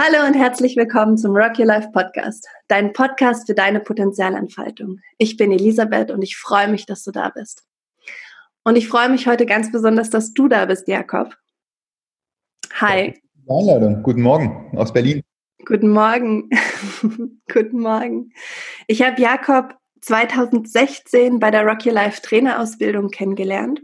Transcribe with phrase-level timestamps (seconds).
[0.00, 5.00] Hallo und herzlich willkommen zum Rock Your Life Podcast, dein Podcast für deine Potenzialentfaltung.
[5.18, 7.64] Ich bin Elisabeth und ich freue mich, dass du da bist.
[8.62, 11.34] Und ich freue mich heute ganz besonders, dass du da bist, Jakob.
[12.74, 13.20] Hi.
[13.48, 14.04] Einladung.
[14.04, 15.20] Guten Morgen aus Berlin.
[15.64, 16.48] Guten Morgen.
[17.52, 18.30] Guten Morgen.
[18.86, 23.80] Ich habe Jakob 2016 bei der Rock Your Life Trainerausbildung kennengelernt.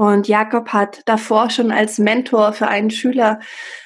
[0.00, 3.38] Und Jakob hat davor schon als Mentor für einen Schüler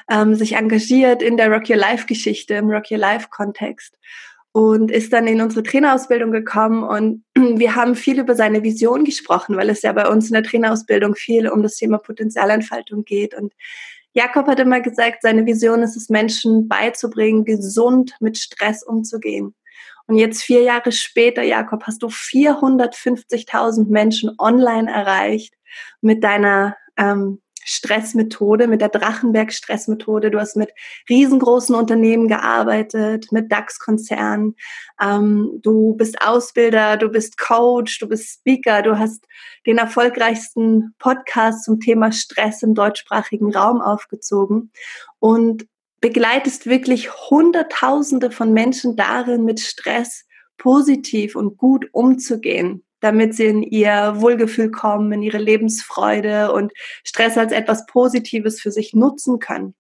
[0.09, 3.97] ähm, sich engagiert in der Rock Your Life Geschichte, im Rock Your Life Kontext
[4.53, 7.25] und ist dann in unsere Trainerausbildung gekommen und
[7.59, 11.17] wir haben viel über seine Vision gesprochen, weil es ja bei uns in der Trainerausbildung
[11.17, 13.53] viel um das Thema Potenzialentfaltung geht und
[14.13, 19.57] Jakob hat immer gesagt, seine Vision ist es, Menschen beizubringen, gesund mit Stress umzugehen.
[20.07, 25.55] Und jetzt vier Jahre später, Jakob, hast du 450.000 Menschen online erreicht
[26.01, 30.31] mit deiner ähm, Stressmethode, mit der Drachenberg-Stressmethode.
[30.31, 30.71] Du hast mit
[31.09, 34.55] riesengroßen Unternehmen gearbeitet, mit DAX-Konzernen.
[35.03, 39.27] Ähm, du bist Ausbilder, du bist Coach, du bist Speaker, du hast
[39.67, 44.71] den erfolgreichsten Podcast zum Thema Stress im deutschsprachigen Raum aufgezogen
[45.19, 45.67] und
[46.01, 50.27] begleitest wirklich Hunderttausende von Menschen darin, mit Stress
[50.59, 56.73] positiv und gut umzugehen damit sie in ihr Wohlgefühl kommen, in ihre Lebensfreude und
[57.05, 59.75] Stress als etwas Positives für sich nutzen können.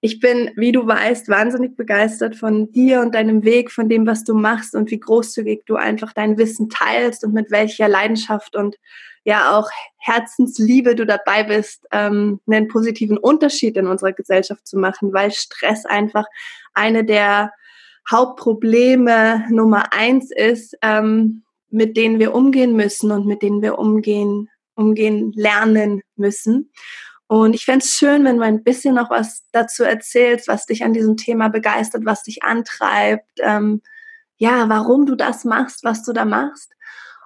[0.00, 4.24] Ich bin, wie du weißt, wahnsinnig begeistert von dir und deinem Weg, von dem, was
[4.24, 8.78] du machst und wie großzügig du einfach dein Wissen teilst und mit welcher Leidenschaft und
[9.22, 15.12] ja auch Herzensliebe du dabei bist, ähm, einen positiven Unterschied in unserer Gesellschaft zu machen,
[15.12, 16.24] weil Stress einfach
[16.74, 17.52] eine der
[18.10, 24.48] Hauptprobleme Nummer eins ist, ähm, mit denen wir umgehen müssen und mit denen wir umgehen,
[24.74, 26.70] umgehen lernen müssen.
[27.26, 30.84] Und ich fände es schön, wenn du ein bisschen noch was dazu erzählst, was dich
[30.84, 33.80] an diesem Thema begeistert, was dich antreibt, ähm,
[34.36, 36.72] ja, warum du das machst, was du da machst.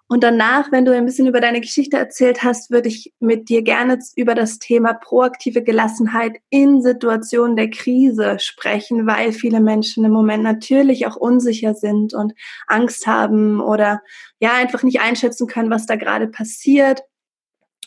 [0.08, 3.62] Und danach, wenn du ein bisschen über deine Geschichte erzählt hast, würde ich mit dir
[3.62, 10.12] gerne über das Thema proaktive Gelassenheit in Situationen der Krise sprechen, weil viele Menschen im
[10.12, 12.34] Moment natürlich auch unsicher sind und
[12.68, 14.00] Angst haben oder
[14.38, 17.02] ja einfach nicht einschätzen können, was da gerade passiert.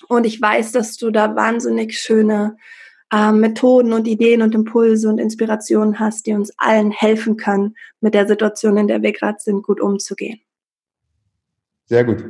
[0.10, 2.58] Und ich weiß, dass du da wahnsinnig schöne
[3.14, 8.14] äh, Methoden und Ideen und Impulse und Inspirationen hast, die uns allen helfen können, mit
[8.14, 10.42] der Situation, in der wir gerade sind, gut umzugehen.
[11.90, 12.24] Sehr gut.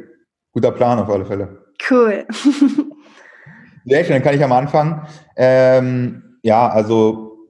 [0.53, 1.65] Guter Plan auf alle Fälle.
[1.89, 2.25] Cool.
[3.85, 5.05] Sehr schön, dann kann ich am Anfang.
[5.35, 7.47] Ähm, ja, also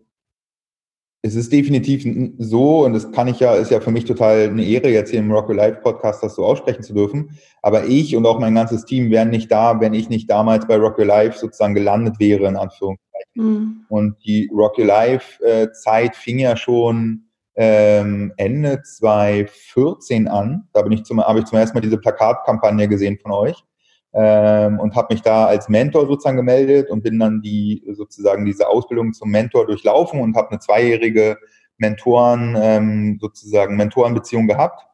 [1.21, 2.03] es ist definitiv
[2.39, 5.19] so, und das kann ich ja, ist ja für mich total eine Ehre, jetzt hier
[5.19, 7.37] im Rock Live Podcast das so aussprechen zu dürfen.
[7.61, 10.77] Aber ich und auch mein ganzes Team wären nicht da, wenn ich nicht damals bei
[10.77, 13.33] Rock Live sozusagen gelandet wäre, in Anführungszeichen.
[13.35, 13.85] Mhm.
[13.89, 17.28] Und die Rock Live äh, Zeit fing ja schon
[17.61, 20.69] ähm, Ende 2014 an.
[20.71, 23.65] Da bin ich zum, habe ich zum ersten Mal diese Plakatkampagne gesehen von euch
[24.13, 28.69] ähm, und habe mich da als Mentor sozusagen gemeldet und bin dann die sozusagen diese
[28.69, 31.37] Ausbildung zum Mentor durchlaufen und habe eine zweijährige
[31.77, 34.85] Mentoren ähm, sozusagen Mentorenbeziehung gehabt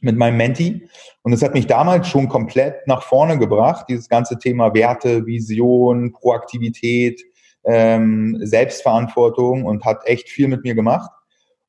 [0.00, 0.88] mit meinem Menti.
[1.22, 6.12] Und es hat mich damals schon komplett nach vorne gebracht, dieses ganze Thema Werte, Vision,
[6.12, 7.20] Proaktivität,
[7.64, 11.10] ähm, Selbstverantwortung und hat echt viel mit mir gemacht.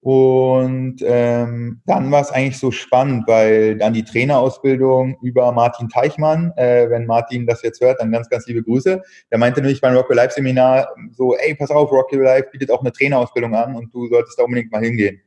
[0.09, 6.53] Und ähm, dann war es eigentlich so spannend, weil dann die Trainerausbildung über Martin Teichmann,
[6.55, 9.01] äh, wenn Martin das jetzt hört, dann ganz, ganz liebe Grüße.
[9.29, 12.47] Der meinte nämlich beim Rock Your Life Seminar so, ey, pass auf, Rock Your Life
[12.53, 15.19] bietet auch eine Trainerausbildung an und du solltest da unbedingt mal hingehen.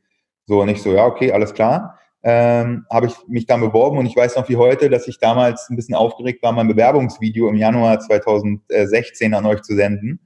[0.47, 1.99] So, und ich so, ja, okay, alles klar.
[2.23, 5.69] Ähm, habe ich mich dann beworben und ich weiß noch wie heute, dass ich damals
[5.69, 10.21] ein bisschen aufgeregt war, mein Bewerbungsvideo im Januar 2016 an euch zu senden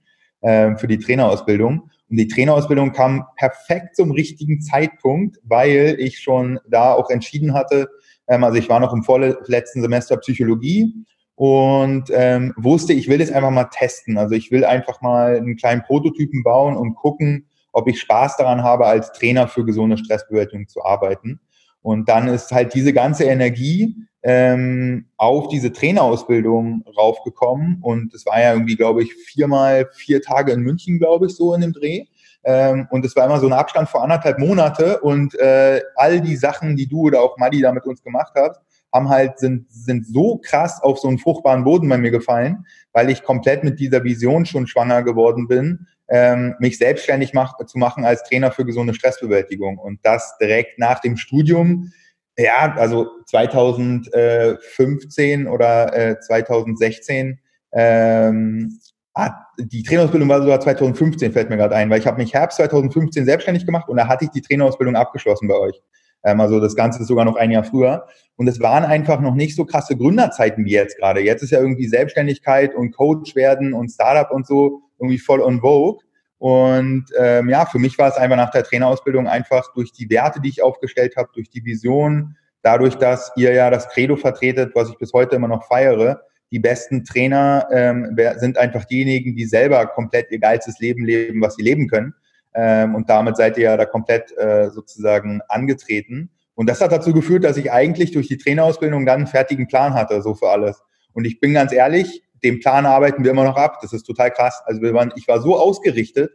[0.45, 1.89] äh, für die Trainerausbildung.
[2.09, 7.89] Und die Trainerausbildung kam perfekt zum richtigen Zeitpunkt, weil ich schon da auch entschieden hatte,
[8.27, 10.93] ähm, also ich war noch im vorletzten Semester Psychologie
[11.35, 14.17] und ähm, wusste, ich will es einfach mal testen.
[14.17, 18.63] Also ich will einfach mal einen kleinen Prototypen bauen und gucken, ob ich Spaß daran
[18.63, 21.39] habe, als Trainer für gesunde Stressbewältigung zu arbeiten.
[21.85, 27.77] Und dann ist halt diese ganze Energie ähm, auf diese Trainerausbildung raufgekommen.
[27.83, 31.53] Und es war ja irgendwie, glaube ich, viermal vier Tage in München, glaube ich, so
[31.53, 32.05] in dem Dreh.
[32.43, 34.99] Ähm, und es war immer so ein Abstand vor anderthalb Monate.
[35.01, 38.59] Und äh, all die Sachen, die du oder auch Madi da mit uns gemacht hast,
[38.91, 43.11] haben halt, sind, sind so krass auf so einen fruchtbaren Boden bei mir gefallen, weil
[43.11, 48.05] ich komplett mit dieser Vision schon schwanger geworden bin, ähm, mich selbstständig mach, zu machen
[48.05, 49.77] als Trainer für gesunde Stressbewältigung.
[49.77, 51.91] Und das direkt nach dem Studium
[52.37, 57.39] ja, also 2015 oder äh, 2016
[57.71, 58.79] ähm,
[59.13, 62.57] ah, die Trainerausbildung war sogar 2015, fällt mir gerade ein, weil ich habe mich Herbst
[62.57, 65.81] 2015 selbstständig gemacht und da hatte ich die Trainerausbildung abgeschlossen bei euch.
[66.23, 68.07] Ähm, also das Ganze ist sogar noch ein Jahr früher.
[68.37, 71.21] Und es waren einfach noch nicht so krasse Gründerzeiten wie jetzt gerade.
[71.21, 75.61] Jetzt ist ja irgendwie Selbstständigkeit und Coach werden und Startup und so irgendwie voll on
[75.61, 75.99] vogue.
[76.37, 80.41] Und ähm, ja, für mich war es einfach nach der Trainerausbildung einfach durch die Werte,
[80.41, 84.89] die ich aufgestellt habe, durch die Vision, dadurch, dass ihr ja das Credo vertretet, was
[84.89, 86.21] ich bis heute immer noch feiere,
[86.51, 91.55] die besten Trainer ähm, sind einfach diejenigen, die selber komplett ihr geilstes Leben leben, was
[91.55, 92.13] sie leben können.
[92.53, 96.29] Ähm, und damit seid ihr ja da komplett äh, sozusagen angetreten.
[96.53, 99.93] Und das hat dazu geführt, dass ich eigentlich durch die Trainerausbildung dann einen fertigen Plan
[99.93, 100.81] hatte, so für alles.
[101.13, 103.79] Und ich bin ganz ehrlich, den Plan arbeiten wir immer noch ab.
[103.81, 104.61] Das ist total krass.
[104.65, 106.31] Also wir waren, ich war so ausgerichtet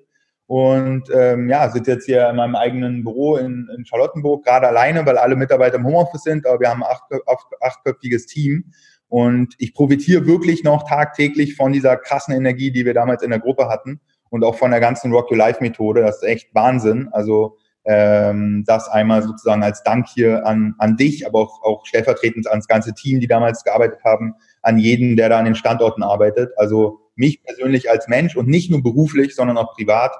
[0.46, 5.06] und ähm, ja, sitze jetzt hier in meinem eigenen Büro in, in Charlottenburg, gerade alleine,
[5.06, 8.72] weil alle Mitarbeiter im Homeoffice sind, aber wir haben ein acht, acht, achtköpfiges Team.
[9.06, 13.38] Und ich profitiere wirklich noch tagtäglich von dieser krassen Energie, die wir damals in der
[13.38, 16.02] Gruppe hatten und auch von der ganzen Rock Your Life Methode.
[16.02, 17.08] Das ist echt Wahnsinn.
[17.12, 22.48] Also ähm, das einmal sozusagen als Dank hier an, an dich, aber auch, auch stellvertretend
[22.48, 26.52] ans ganze Team, die damals gearbeitet haben, an jeden, der da an den Standorten arbeitet.
[26.56, 30.12] Also mich persönlich als Mensch und nicht nur beruflich, sondern auch privat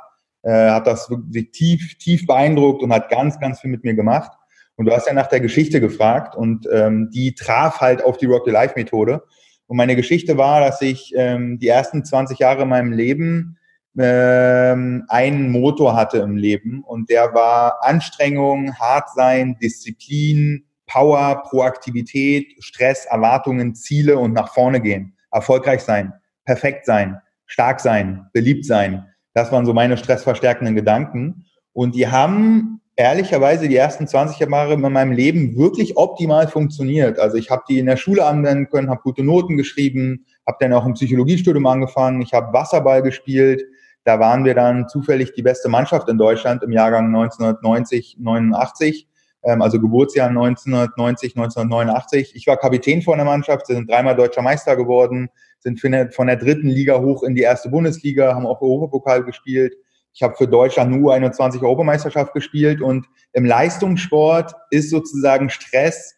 [0.43, 4.33] äh, hat das wirklich tief, tief beeindruckt und hat ganz, ganz viel mit mir gemacht.
[4.77, 8.27] Und du hast ja nach der Geschichte gefragt und ähm, die traf halt auf die
[8.27, 9.23] Rock Your Life Methode.
[9.67, 13.59] Und meine Geschichte war, dass ich ähm, die ersten 20 Jahre in meinem Leben
[13.99, 22.53] ähm, einen Motor hatte im Leben und der war Anstrengung, hart sein, Disziplin, Power, Proaktivität,
[22.59, 26.13] Stress, Erwartungen, Ziele und nach vorne gehen, erfolgreich sein,
[26.45, 29.07] perfekt sein, stark sein, beliebt sein.
[29.33, 34.81] Das waren so meine stressverstärkenden Gedanken und die haben ehrlicherweise die ersten 20 Jahre in
[34.81, 37.21] meinem Leben wirklich optimal funktioniert.
[37.21, 40.73] Also ich habe die in der Schule anwenden können, habe gute Noten geschrieben, habe dann
[40.73, 43.63] auch im Psychologiestudium angefangen, ich habe Wasserball gespielt,
[44.03, 49.07] da waren wir dann zufällig die beste Mannschaft in Deutschland im Jahrgang 1990, 89,
[49.43, 52.33] ähm, also Geburtsjahr 1990, 1989.
[52.35, 55.29] Ich war Kapitän von der Mannschaft, sind dreimal deutscher Meister geworden,
[55.61, 59.75] sind von der dritten Liga hoch in die erste Bundesliga, haben auch Europapokal gespielt.
[60.13, 66.15] Ich habe für Deutschland nur 21 Europameisterschaft gespielt und im Leistungssport ist sozusagen Stress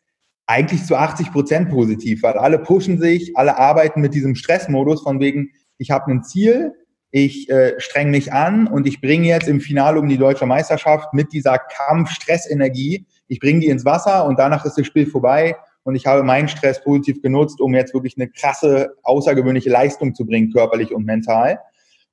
[0.47, 5.21] eigentlich zu 80 Prozent positiv, weil alle pushen sich, alle arbeiten mit diesem Stressmodus von
[5.21, 6.73] wegen, ich habe ein Ziel,
[7.11, 11.13] ich äh, streng mich an und ich bringe jetzt im Finale um die deutsche Meisterschaft
[11.13, 15.95] mit dieser Kampf-Stressenergie, ich bringe die ins Wasser und danach ist das Spiel vorbei und
[15.95, 20.53] ich habe meinen Stress positiv genutzt, um jetzt wirklich eine krasse, außergewöhnliche Leistung zu bringen,
[20.53, 21.59] körperlich und mental.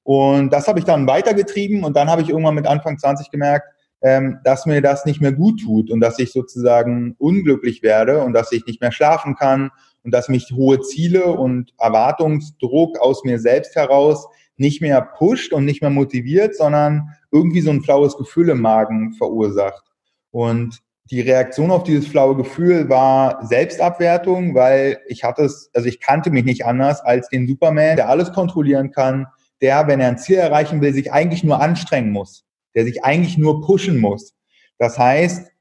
[0.04, 3.68] Und das habe ich dann weitergetrieben und dann habe ich irgendwann mit Anfang 20 gemerkt,
[4.02, 8.32] ähm, dass mir das nicht mehr gut tut und dass ich sozusagen unglücklich werde und
[8.32, 9.72] dass ich nicht mehr schlafen kann
[10.06, 14.26] und dass mich hohe Ziele und Erwartungsdruck aus mir selbst heraus
[14.56, 19.12] nicht mehr pusht und nicht mehr motiviert, sondern irgendwie so ein flaues Gefühl im Magen
[19.16, 19.84] verursacht.
[20.32, 26.00] Und die Reaktion auf dieses flaue Gefühl war Selbstabwertung, weil ich hatte es, also ich
[26.00, 29.26] kannte mich nicht anders als den Superman, der alles kontrollieren kann,
[29.62, 32.46] der, wenn er ein Ziel erreichen will, sich eigentlich nur anstrengen muss,
[32.76, 34.36] der sich eigentlich nur pushen muss.
[34.78, 35.52] Das heißt,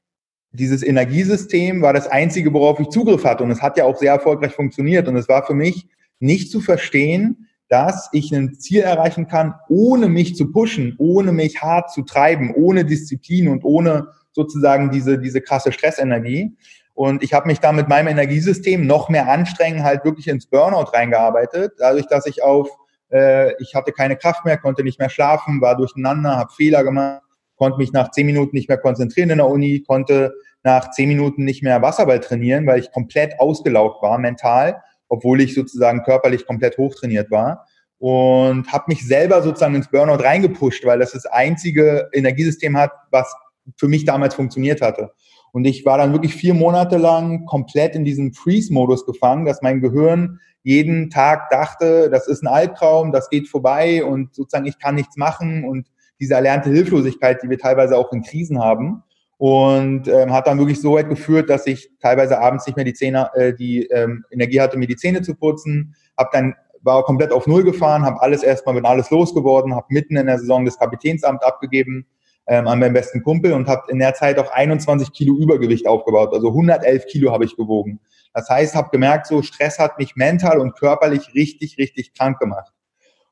[0.51, 4.13] dieses Energiesystem war das einzige, worauf ich Zugriff hatte und es hat ja auch sehr
[4.13, 5.87] erfolgreich funktioniert und es war für mich
[6.19, 11.61] nicht zu verstehen, dass ich ein Ziel erreichen kann, ohne mich zu pushen, ohne mich
[11.61, 14.07] hart zu treiben, ohne Disziplin und ohne
[14.41, 16.55] sozusagen diese, diese krasse Stressenergie.
[16.93, 20.91] Und ich habe mich da mit meinem Energiesystem noch mehr anstrengen, halt wirklich ins Burnout
[20.91, 22.69] reingearbeitet, dadurch, dass ich auf,
[23.11, 27.21] äh, ich hatte keine Kraft mehr, konnte nicht mehr schlafen, war durcheinander, habe Fehler gemacht,
[27.55, 31.45] konnte mich nach zehn Minuten nicht mehr konzentrieren in der Uni, konnte nach zehn Minuten
[31.45, 36.77] nicht mehr Wasserball trainieren, weil ich komplett ausgelaugt war mental obwohl ich sozusagen körperlich komplett
[36.77, 37.65] hochtrainiert war
[37.97, 43.33] und habe mich selber sozusagen ins Burnout reingepusht, weil das das einzige Energiesystem hat, was
[43.77, 45.11] für mich damals funktioniert hatte.
[45.51, 49.81] Und ich war dann wirklich vier Monate lang komplett in diesem Freeze-Modus gefangen, dass mein
[49.81, 54.95] Gehirn jeden Tag dachte, das ist ein Albtraum, das geht vorbei und sozusagen ich kann
[54.95, 55.87] nichts machen und
[56.19, 59.03] diese erlernte Hilflosigkeit, die wir teilweise auch in Krisen haben.
[59.37, 62.93] Und ähm, hat dann wirklich so weit geführt, dass ich teilweise abends nicht mehr die
[62.93, 67.31] Zähne, äh, die ähm, Energie hatte, mir die Zähne zu putzen, habe dann war komplett
[67.31, 70.77] auf Null gefahren, habe alles erstmal bin alles losgeworden, habe mitten in der Saison das
[70.77, 72.05] Kapitänsamt abgegeben
[72.49, 76.33] ähm, an meinen besten Kumpel und habe in der Zeit auch 21 Kilo Übergewicht aufgebaut,
[76.33, 77.99] also 111 Kilo habe ich gewogen.
[78.33, 82.73] Das heißt, habe gemerkt, so Stress hat mich mental und körperlich richtig, richtig krank gemacht.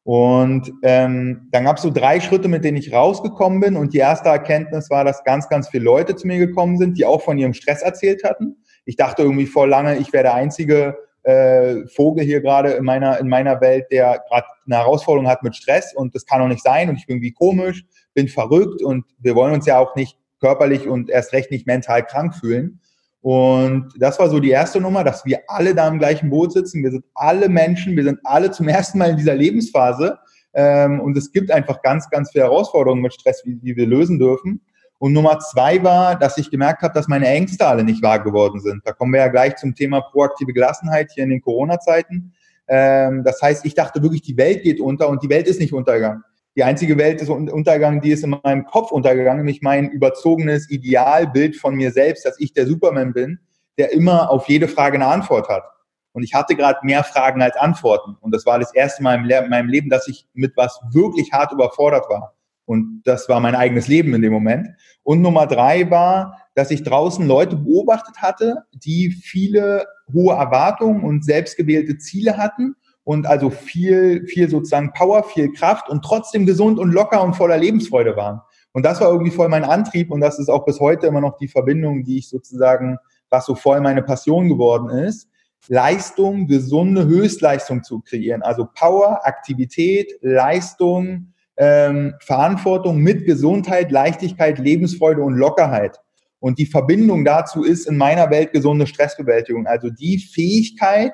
[0.04, 3.76] Und ähm, dann gab es so drei Schritte, mit denen ich rausgekommen bin.
[3.76, 7.06] Und die erste Erkenntnis war, dass ganz, ganz viele Leute zu mir gekommen sind, die
[7.06, 8.56] auch von ihrem Stress erzählt hatten.
[8.86, 13.20] Ich dachte irgendwie vor lange, ich wäre der Einzige, äh, Vogel hier gerade in meiner,
[13.20, 16.64] in meiner Welt, der gerade eine Herausforderung hat mit Stress und das kann doch nicht
[16.64, 17.84] sein und ich bin irgendwie komisch,
[18.18, 22.04] bin verrückt und wir wollen uns ja auch nicht körperlich und erst recht nicht mental
[22.04, 22.80] krank fühlen.
[23.22, 26.82] Und das war so die erste Nummer, dass wir alle da im gleichen Boot sitzen.
[26.82, 30.18] Wir sind alle Menschen, wir sind alle zum ersten Mal in dieser Lebensphase.
[30.56, 34.18] Ähm, und es gibt einfach ganz, ganz viele Herausforderungen mit Stress, die, die wir lösen
[34.18, 34.62] dürfen.
[34.98, 38.62] Und Nummer zwei war, dass ich gemerkt habe, dass meine Ängste alle nicht wahr geworden
[38.62, 38.82] sind.
[38.84, 42.34] Da kommen wir ja gleich zum Thema proaktive Gelassenheit hier in den Corona-Zeiten.
[42.68, 45.74] Ähm, das heißt, ich dachte wirklich, die Welt geht unter und die Welt ist nicht
[45.74, 46.24] untergegangen.
[46.58, 51.56] Die einzige Welt ist untergegangen, die ist in meinem Kopf untergegangen, nämlich mein überzogenes Idealbild
[51.56, 53.40] von mir selbst, dass ich der Superman bin,
[53.78, 55.66] der immer auf jede Frage eine Antwort hat.
[56.14, 58.18] Und ich hatte gerade mehr Fragen als Antworten.
[58.22, 61.52] Und das war das erste Mal in meinem Leben, dass ich mit was wirklich hart
[61.52, 62.34] überfordert war.
[62.66, 64.68] Und das war mein eigenes Leben in dem Moment.
[65.04, 71.24] Und Nummer drei war, dass ich draußen Leute beobachtet hatte, die viele hohe Erwartungen und
[71.24, 72.76] selbstgewählte Ziele hatten
[73.08, 77.58] und also viel, viel sozusagen Power, viel Kraft und trotzdem gesund und locker und voller
[77.58, 78.42] Lebensfreude waren.
[78.74, 81.38] Und das war irgendwie voll mein Antrieb und das ist auch bis heute immer noch
[81.38, 82.98] die Verbindung, die ich sozusagen,
[83.30, 85.30] was so voll meine Passion geworden ist.
[85.70, 88.42] Leistung, gesunde Höchstleistung zu kreieren.
[88.42, 95.98] Also Power, Aktivität, Leistung, ähm, Verantwortung mit Gesundheit, Leichtigkeit, Lebensfreude und Lockerheit.
[96.40, 99.66] Und die Verbindung dazu ist in meiner Welt gesunde Stressbewältigung.
[99.66, 101.14] Also die Fähigkeit,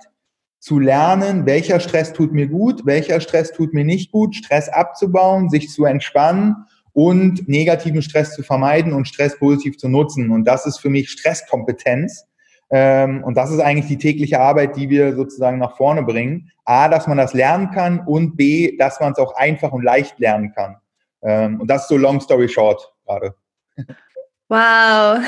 [0.64, 5.50] zu lernen, welcher Stress tut mir gut, welcher Stress tut mir nicht gut, Stress abzubauen,
[5.50, 6.56] sich zu entspannen
[6.94, 10.32] und negativen Stress zu vermeiden und Stress positiv zu nutzen.
[10.32, 12.30] Und das ist für mich Stresskompetenz.
[12.70, 16.50] Ähm, und das ist eigentlich die tägliche Arbeit, die wir sozusagen nach vorne bringen.
[16.64, 20.18] A, dass man das lernen kann und B, dass man es auch einfach und leicht
[20.18, 20.78] lernen kann.
[21.24, 23.36] Ähm, und das ist so long story short gerade.
[24.48, 25.20] Wow,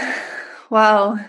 [0.70, 1.20] wow.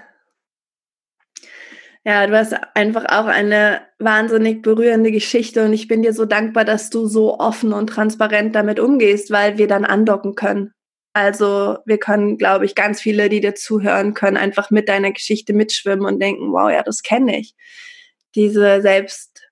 [2.08, 6.64] Ja, du hast einfach auch eine wahnsinnig berührende Geschichte und ich bin dir so dankbar,
[6.64, 10.72] dass du so offen und transparent damit umgehst, weil wir dann andocken können.
[11.14, 15.52] Also wir können, glaube ich, ganz viele, die dir zuhören, können einfach mit deiner Geschichte
[15.52, 17.56] mitschwimmen und denken, wow, ja, das kenne ich.
[18.36, 19.42] Diese selbst,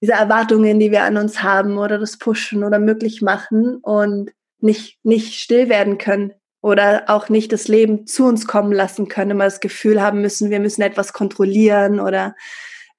[0.00, 4.30] diese Erwartungen, die wir an uns haben oder das Pushen oder möglich machen und
[4.60, 9.32] nicht, nicht still werden können oder auch nicht das Leben zu uns kommen lassen können,
[9.32, 12.34] immer das Gefühl haben müssen, wir müssen etwas kontrollieren oder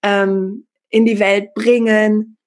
[0.01, 2.37] ähm, in die Welt bringen.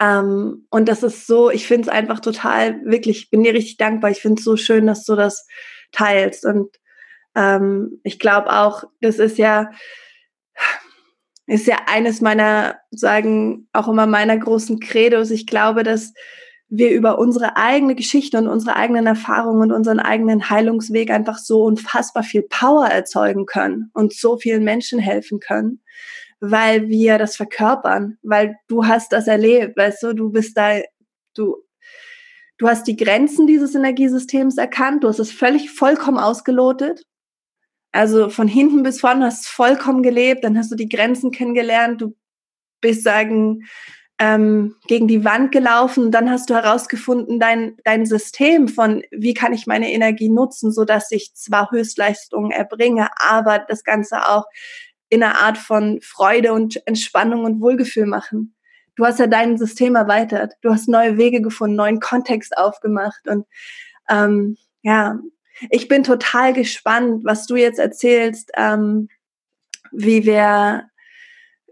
[0.00, 3.76] Ähm, und das ist so, ich finde es einfach total, wirklich, ich bin dir richtig
[3.76, 4.10] dankbar.
[4.10, 5.46] Ich finde es so schön, dass du das
[5.92, 6.44] teilst.
[6.44, 6.74] Und
[7.36, 9.70] ähm, ich glaube auch, das ist ja,
[11.46, 15.30] ist ja eines meiner, sagen, auch immer meiner großen Credos.
[15.30, 16.12] Ich glaube, dass
[16.76, 21.62] wir über unsere eigene Geschichte und unsere eigenen Erfahrungen und unseren eigenen Heilungsweg einfach so
[21.62, 25.82] unfassbar viel Power erzeugen können und so vielen Menschen helfen können,
[26.40, 30.80] weil wir das verkörpern, weil du hast das erlebt, weißt du, du bist da,
[31.34, 31.58] du,
[32.58, 37.04] du hast die Grenzen dieses Energiesystems erkannt, du hast es völlig vollkommen ausgelotet.
[37.92, 42.00] Also von hinten bis vorne hast du vollkommen gelebt, dann hast du die Grenzen kennengelernt,
[42.00, 42.16] du
[42.80, 43.62] bist sagen,
[44.18, 46.10] ähm, gegen die Wand gelaufen.
[46.10, 50.84] Dann hast du herausgefunden, dein, dein System von, wie kann ich meine Energie nutzen, so
[50.84, 54.44] dass ich zwar Höchstleistungen erbringe, aber das Ganze auch
[55.08, 58.54] in einer Art von Freude und Entspannung und Wohlgefühl machen.
[58.96, 60.54] Du hast ja dein System erweitert.
[60.62, 63.46] Du hast neue Wege gefunden, neuen Kontext aufgemacht und
[64.08, 65.18] ähm, ja,
[65.70, 69.08] ich bin total gespannt, was du jetzt erzählst, ähm,
[69.92, 70.84] wie wir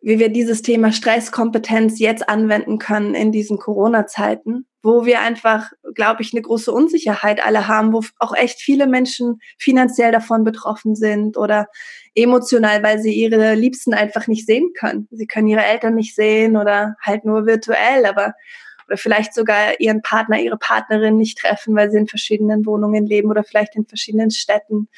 [0.02, 6.22] wie wir dieses Thema Stresskompetenz jetzt anwenden können in diesen Corona-Zeiten, wo wir einfach, glaube
[6.22, 11.36] ich, eine große Unsicherheit alle haben, wo auch echt viele Menschen finanziell davon betroffen sind
[11.36, 11.68] oder
[12.16, 15.06] emotional, weil sie ihre Liebsten einfach nicht sehen können.
[15.12, 18.34] Sie können ihre Eltern nicht sehen oder halt nur virtuell, aber
[18.88, 23.30] oder vielleicht sogar ihren Partner, ihre Partnerin nicht treffen, weil sie in verschiedenen Wohnungen leben
[23.30, 24.88] oder vielleicht in verschiedenen Städten.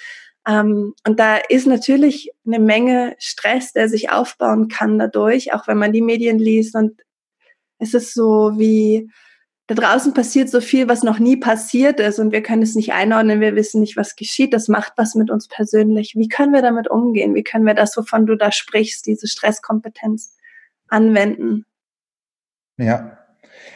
[0.47, 5.79] Ähm, und da ist natürlich eine Menge Stress, der sich aufbauen kann dadurch, auch wenn
[5.79, 6.75] man die Medien liest.
[6.75, 7.01] Und
[7.79, 9.09] es ist so wie,
[9.67, 12.93] da draußen passiert so viel, was noch nie passiert ist und wir können es nicht
[12.93, 14.53] einordnen, wir wissen nicht, was geschieht.
[14.53, 16.15] Das macht was mit uns persönlich.
[16.17, 17.35] Wie können wir damit umgehen?
[17.35, 20.37] Wie können wir das, wovon du da sprichst, diese Stresskompetenz
[20.89, 21.65] anwenden?
[22.77, 23.19] Ja.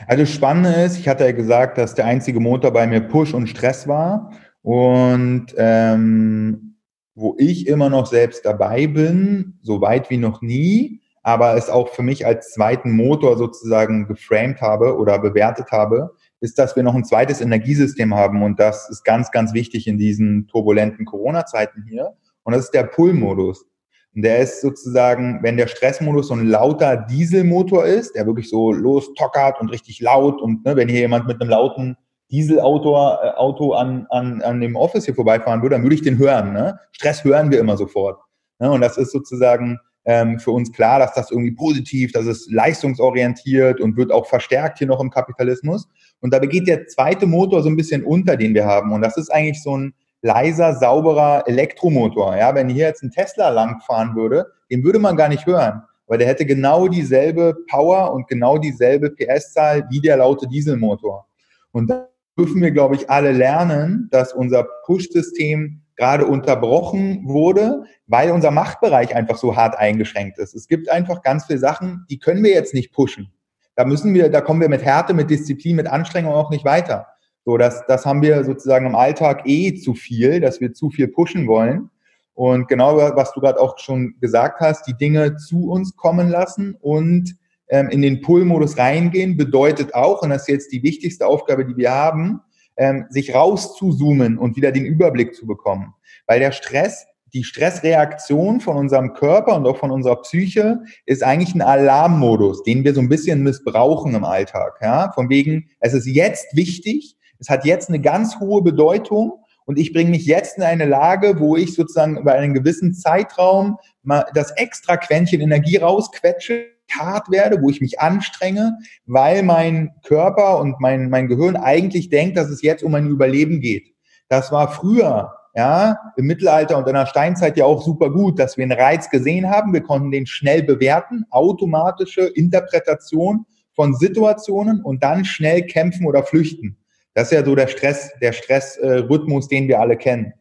[0.07, 3.47] Also spannend ist, ich hatte ja gesagt, dass der einzige Motor bei mir Push und
[3.47, 4.33] Stress war.
[4.63, 6.77] Und ähm,
[7.15, 11.89] wo ich immer noch selbst dabei bin, so weit wie noch nie, aber es auch
[11.89, 16.95] für mich als zweiten Motor sozusagen geframed habe oder bewertet habe, ist, dass wir noch
[16.95, 18.43] ein zweites Energiesystem haben.
[18.43, 22.15] Und das ist ganz, ganz wichtig in diesen turbulenten Corona-Zeiten hier.
[22.45, 23.67] Und das ist der Pull-Modus.
[24.15, 28.73] Und der ist sozusagen, wenn der Stressmodus so ein lauter Dieselmotor ist, der wirklich so
[28.73, 31.97] lostockert und richtig laut und ne, wenn hier jemand mit einem lauten
[32.31, 36.19] Dieselauto äh, Auto an, an, an dem Office hier vorbeifahren würde, dann würde ich den
[36.19, 36.53] hören.
[36.53, 36.79] Ne?
[36.93, 38.21] Stress hören wir immer sofort.
[38.59, 38.71] Ne?
[38.71, 43.81] Und das ist sozusagen ähm, für uns klar, dass das irgendwie positiv, das ist leistungsorientiert
[43.81, 45.89] und wird auch verstärkt hier noch im Kapitalismus.
[46.21, 48.93] Und da begeht der zweite Motor so ein bisschen unter, den wir haben.
[48.93, 52.37] Und das ist eigentlich so ein leiser, sauberer Elektromotor.
[52.37, 56.19] Ja, wenn hier jetzt ein Tesla langfahren würde, den würde man gar nicht hören, weil
[56.19, 61.27] der hätte genau dieselbe Power und genau dieselbe PS-Zahl wie der laute Dieselmotor.
[61.71, 61.93] Und
[62.39, 69.17] dürfen wir, glaube ich, alle lernen, dass unser Push-System gerade unterbrochen wurde, weil unser Machtbereich
[69.17, 70.55] einfach so hart eingeschränkt ist.
[70.55, 73.33] Es gibt einfach ganz viele Sachen, die können wir jetzt nicht pushen.
[73.75, 77.09] Da müssen wir, da kommen wir mit Härte, mit Disziplin, mit Anstrengung auch nicht weiter.
[77.45, 81.09] So, das, das haben wir sozusagen im Alltag eh zu viel, dass wir zu viel
[81.09, 81.91] pushen wollen.
[82.35, 86.77] Und genau, was du gerade auch schon gesagt hast, die Dinge zu uns kommen lassen
[86.81, 87.35] und
[87.71, 91.91] in den Pull-Modus reingehen, bedeutet auch, und das ist jetzt die wichtigste Aufgabe, die wir
[91.91, 92.41] haben,
[92.79, 95.95] ähm, sich rauszuzoomen und wieder den Überblick zu bekommen.
[96.27, 101.55] Weil der Stress, die Stressreaktion von unserem Körper und auch von unserer Psyche ist eigentlich
[101.55, 104.79] ein Alarmmodus, den wir so ein bisschen missbrauchen im Alltag.
[104.81, 105.13] Ja?
[105.13, 109.93] Von wegen, es ist jetzt wichtig, es hat jetzt eine ganz hohe Bedeutung und ich
[109.93, 114.53] bringe mich jetzt in eine Lage, wo ich sozusagen über einen gewissen Zeitraum mal das
[114.53, 121.11] extra Quäntchen Energie rausquetsche hart werde, wo ich mich anstrenge, weil mein Körper und mein,
[121.11, 123.95] mein Gehirn eigentlich denkt, dass es jetzt um mein Überleben geht.
[124.29, 128.57] Das war früher, ja, im Mittelalter und in der Steinzeit ja auch super gut, dass
[128.57, 129.73] wir einen Reiz gesehen haben.
[129.73, 136.77] Wir konnten den schnell bewerten, automatische Interpretation von Situationen und dann schnell kämpfen oder flüchten.
[137.15, 140.33] Das ist ja so der Stress, der Stressrhythmus, äh, den wir alle kennen.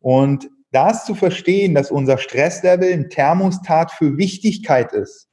[0.00, 5.25] Und das zu verstehen, dass unser Stresslevel ein Thermostat für Wichtigkeit ist,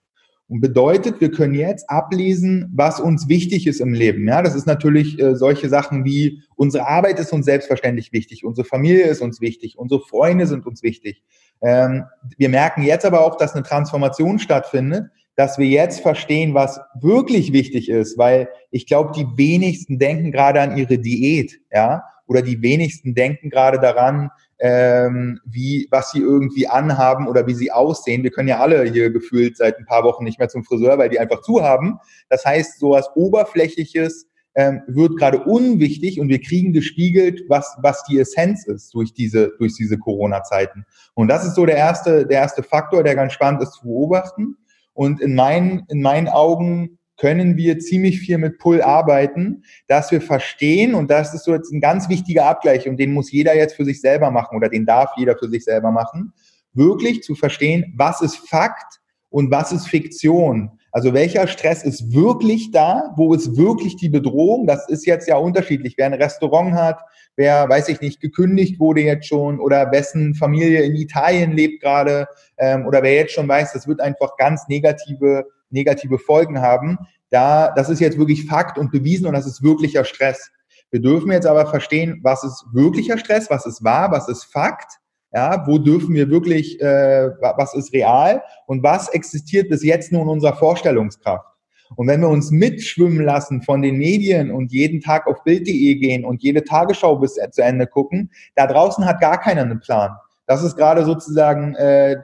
[0.53, 4.27] und bedeutet, wir können jetzt ablesen, was uns wichtig ist im Leben.
[4.27, 8.63] Ja, das ist natürlich äh, solche Sachen wie unsere Arbeit ist uns selbstverständlich wichtig, unsere
[8.63, 11.23] Familie ist uns wichtig, unsere Freunde sind uns wichtig.
[11.63, 12.03] Ähm,
[12.37, 17.51] wir merken jetzt aber auch, dass eine Transformation stattfindet, dass wir jetzt verstehen, was wirklich
[17.51, 22.61] wichtig ist, weil ich glaube, die wenigsten denken gerade an ihre Diät, ja, oder die
[22.61, 28.23] wenigsten denken gerade daran, ähm, wie, was sie irgendwie anhaben oder wie sie aussehen.
[28.23, 31.09] Wir können ja alle hier gefühlt seit ein paar Wochen nicht mehr zum Friseur, weil
[31.09, 31.99] die einfach zu haben.
[32.29, 38.19] Das heißt, sowas Oberflächliches ähm, wird gerade unwichtig und wir kriegen gespiegelt, was, was die
[38.19, 40.85] Essenz ist durch diese, durch diese Corona-Zeiten.
[41.15, 44.55] Und das ist so der erste, der erste Faktor, der ganz spannend ist zu beobachten.
[44.93, 50.21] Und in meinen, in meinen Augen können wir ziemlich viel mit Pull arbeiten, dass wir
[50.21, 53.75] verstehen, und das ist so jetzt ein ganz wichtiger Abgleich, und den muss jeder jetzt
[53.75, 56.33] für sich selber machen oder den darf jeder für sich selber machen,
[56.73, 58.99] wirklich zu verstehen, was ist Fakt
[59.29, 60.71] und was ist Fiktion.
[60.91, 63.13] Also welcher Stress ist wirklich da?
[63.17, 64.67] Wo ist wirklich die Bedrohung?
[64.67, 65.95] Das ist jetzt ja unterschiedlich.
[65.97, 66.99] Wer ein Restaurant hat,
[67.35, 72.27] wer, weiß ich nicht, gekündigt wurde jetzt schon oder wessen Familie in Italien lebt gerade
[72.57, 76.97] ähm, oder wer jetzt schon weiß, das wird einfach ganz negative negative Folgen haben.
[77.29, 80.51] Da, das ist jetzt wirklich Fakt und bewiesen und das ist wirklicher Stress.
[80.91, 84.99] Wir dürfen jetzt aber verstehen, was ist wirklicher Stress, was ist wahr, was ist Fakt,
[85.33, 90.21] ja, wo dürfen wir wirklich, äh, was ist real und was existiert bis jetzt nur
[90.21, 91.47] in unserer Vorstellungskraft.
[91.95, 96.25] Und wenn wir uns mitschwimmen lassen von den Medien und jeden Tag auf Bild.de gehen
[96.25, 100.11] und jede Tagesschau bis zu Ende gucken, da draußen hat gar keiner einen Plan.
[100.45, 102.17] Das ist gerade sozusagen äh,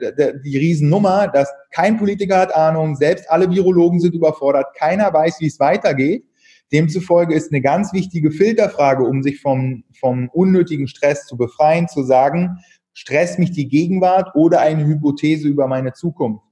[0.44, 5.48] die Riesennummer, dass kein Politiker hat Ahnung, selbst alle Virologen sind überfordert, keiner weiß, wie
[5.48, 6.26] es weitergeht.
[6.72, 12.04] Demzufolge ist eine ganz wichtige Filterfrage, um sich vom, vom unnötigen Stress zu befreien, zu
[12.04, 12.60] sagen,
[12.94, 16.44] stresst mich die Gegenwart oder eine Hypothese über meine Zukunft.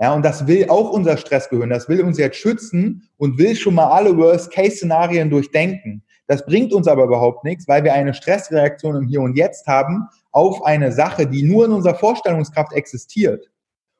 [0.00, 3.74] Ja, und das will auch unser Stressgehirn, das will uns jetzt schützen und will schon
[3.74, 6.02] mal alle Worst-Case-Szenarien durchdenken.
[6.26, 10.08] Das bringt uns aber überhaupt nichts, weil wir eine Stressreaktion im Hier und Jetzt haben
[10.32, 13.50] auf eine Sache, die nur in unserer Vorstellungskraft existiert.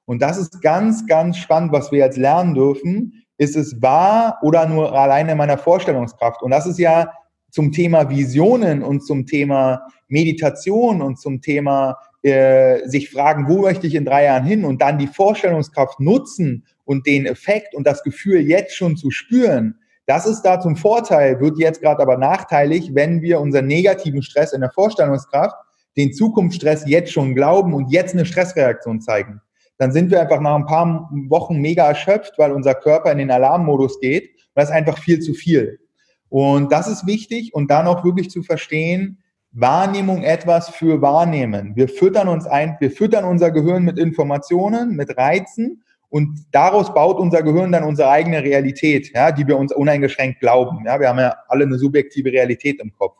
[0.05, 3.25] Und das ist ganz, ganz spannend, was wir jetzt lernen dürfen.
[3.39, 6.43] Ist es wahr oder nur alleine in meiner Vorstellungskraft?
[6.43, 7.13] Und das ist ja
[7.51, 13.87] zum Thema Visionen und zum Thema Meditation und zum Thema äh, sich fragen, wo möchte
[13.87, 18.03] ich in drei Jahren hin und dann die Vorstellungskraft nutzen und den Effekt und das
[18.03, 22.95] Gefühl jetzt schon zu spüren, das ist da zum Vorteil, wird jetzt gerade aber nachteilig,
[22.95, 25.55] wenn wir unseren negativen Stress in der Vorstellungskraft,
[25.97, 29.41] den Zukunftsstress jetzt schon glauben und jetzt eine Stressreaktion zeigen.
[29.79, 33.31] Dann sind wir einfach nach ein paar Wochen mega erschöpft, weil unser Körper in den
[33.31, 34.31] Alarmmodus geht.
[34.31, 35.81] Und das ist einfach viel zu viel.
[36.29, 39.19] Und das ist wichtig und dann auch wirklich zu verstehen,
[39.53, 41.75] Wahrnehmung etwas für Wahrnehmen.
[41.75, 47.19] Wir füttern uns ein, wir füttern unser Gehirn mit Informationen, mit Reizen und daraus baut
[47.19, 50.85] unser Gehirn dann unsere eigene Realität, ja, die wir uns uneingeschränkt glauben.
[50.87, 53.17] Ja, wir haben ja alle eine subjektive Realität im Kopf.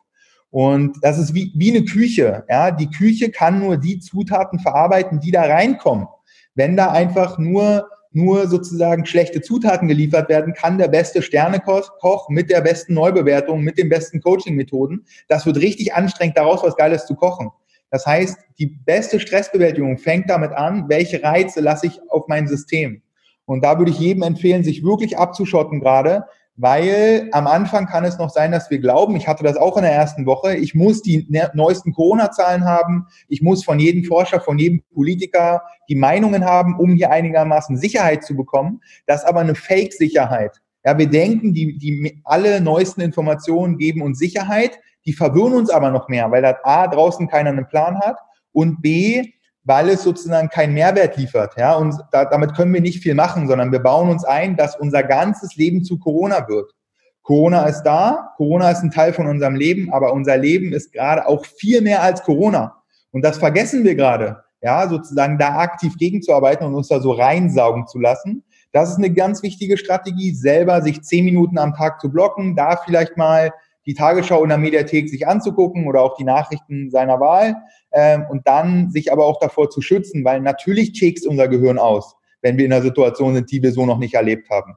[0.51, 2.45] Und das ist wie, wie eine Küche.
[2.49, 6.09] Ja, die Küche kann nur die Zutaten verarbeiten, die da reinkommen.
[6.55, 12.51] Wenn da einfach nur nur sozusagen schlechte Zutaten geliefert werden, kann der beste Sternekoch mit
[12.51, 15.05] der besten Neubewertung, mit den besten Coaching-Methoden.
[15.29, 17.51] Das wird richtig anstrengend, daraus was Geiles zu kochen.
[17.91, 23.03] Das heißt, die beste Stressbewältigung fängt damit an, welche Reize lasse ich auf mein System.
[23.47, 26.25] Und da würde ich jedem empfehlen, sich wirklich abzuschotten gerade,
[26.61, 29.83] weil am Anfang kann es noch sein, dass wir glauben, ich hatte das auch in
[29.83, 34.41] der ersten Woche, ich muss die ne-, neuesten Corona-Zahlen haben, ich muss von jedem Forscher,
[34.41, 38.83] von jedem Politiker die Meinungen haben, um hier einigermaßen Sicherheit zu bekommen.
[39.07, 40.61] Das ist aber eine Fake-Sicherheit.
[40.85, 45.91] Ja, wir denken, die, die alle neuesten Informationen geben uns Sicherheit, die verwirren uns aber
[45.91, 48.19] noch mehr, weil da A draußen keiner einen Plan hat
[48.53, 49.33] und B
[49.65, 51.55] weil es sozusagen keinen Mehrwert liefert.
[51.57, 54.77] Ja, und da, damit können wir nicht viel machen, sondern wir bauen uns ein, dass
[54.77, 56.73] unser ganzes Leben zu Corona wird.
[57.23, 61.27] Corona ist da, Corona ist ein Teil von unserem Leben, aber unser Leben ist gerade
[61.27, 62.83] auch viel mehr als Corona.
[63.13, 67.87] Und das vergessen wir gerade, ja, sozusagen da aktiv gegenzuarbeiten und uns da so reinsaugen
[67.87, 68.45] zu lassen.
[68.73, 72.77] Das ist eine ganz wichtige Strategie, selber sich zehn Minuten am Tag zu blocken, da
[72.77, 73.53] vielleicht mal
[73.91, 77.57] die Tagesschau in der Mediathek sich anzugucken oder auch die Nachrichten seiner Wahl
[77.91, 82.15] ähm, und dann sich aber auch davor zu schützen, weil natürlich checkt unser Gehirn aus,
[82.41, 84.77] wenn wir in einer Situation sind, die wir so noch nicht erlebt haben.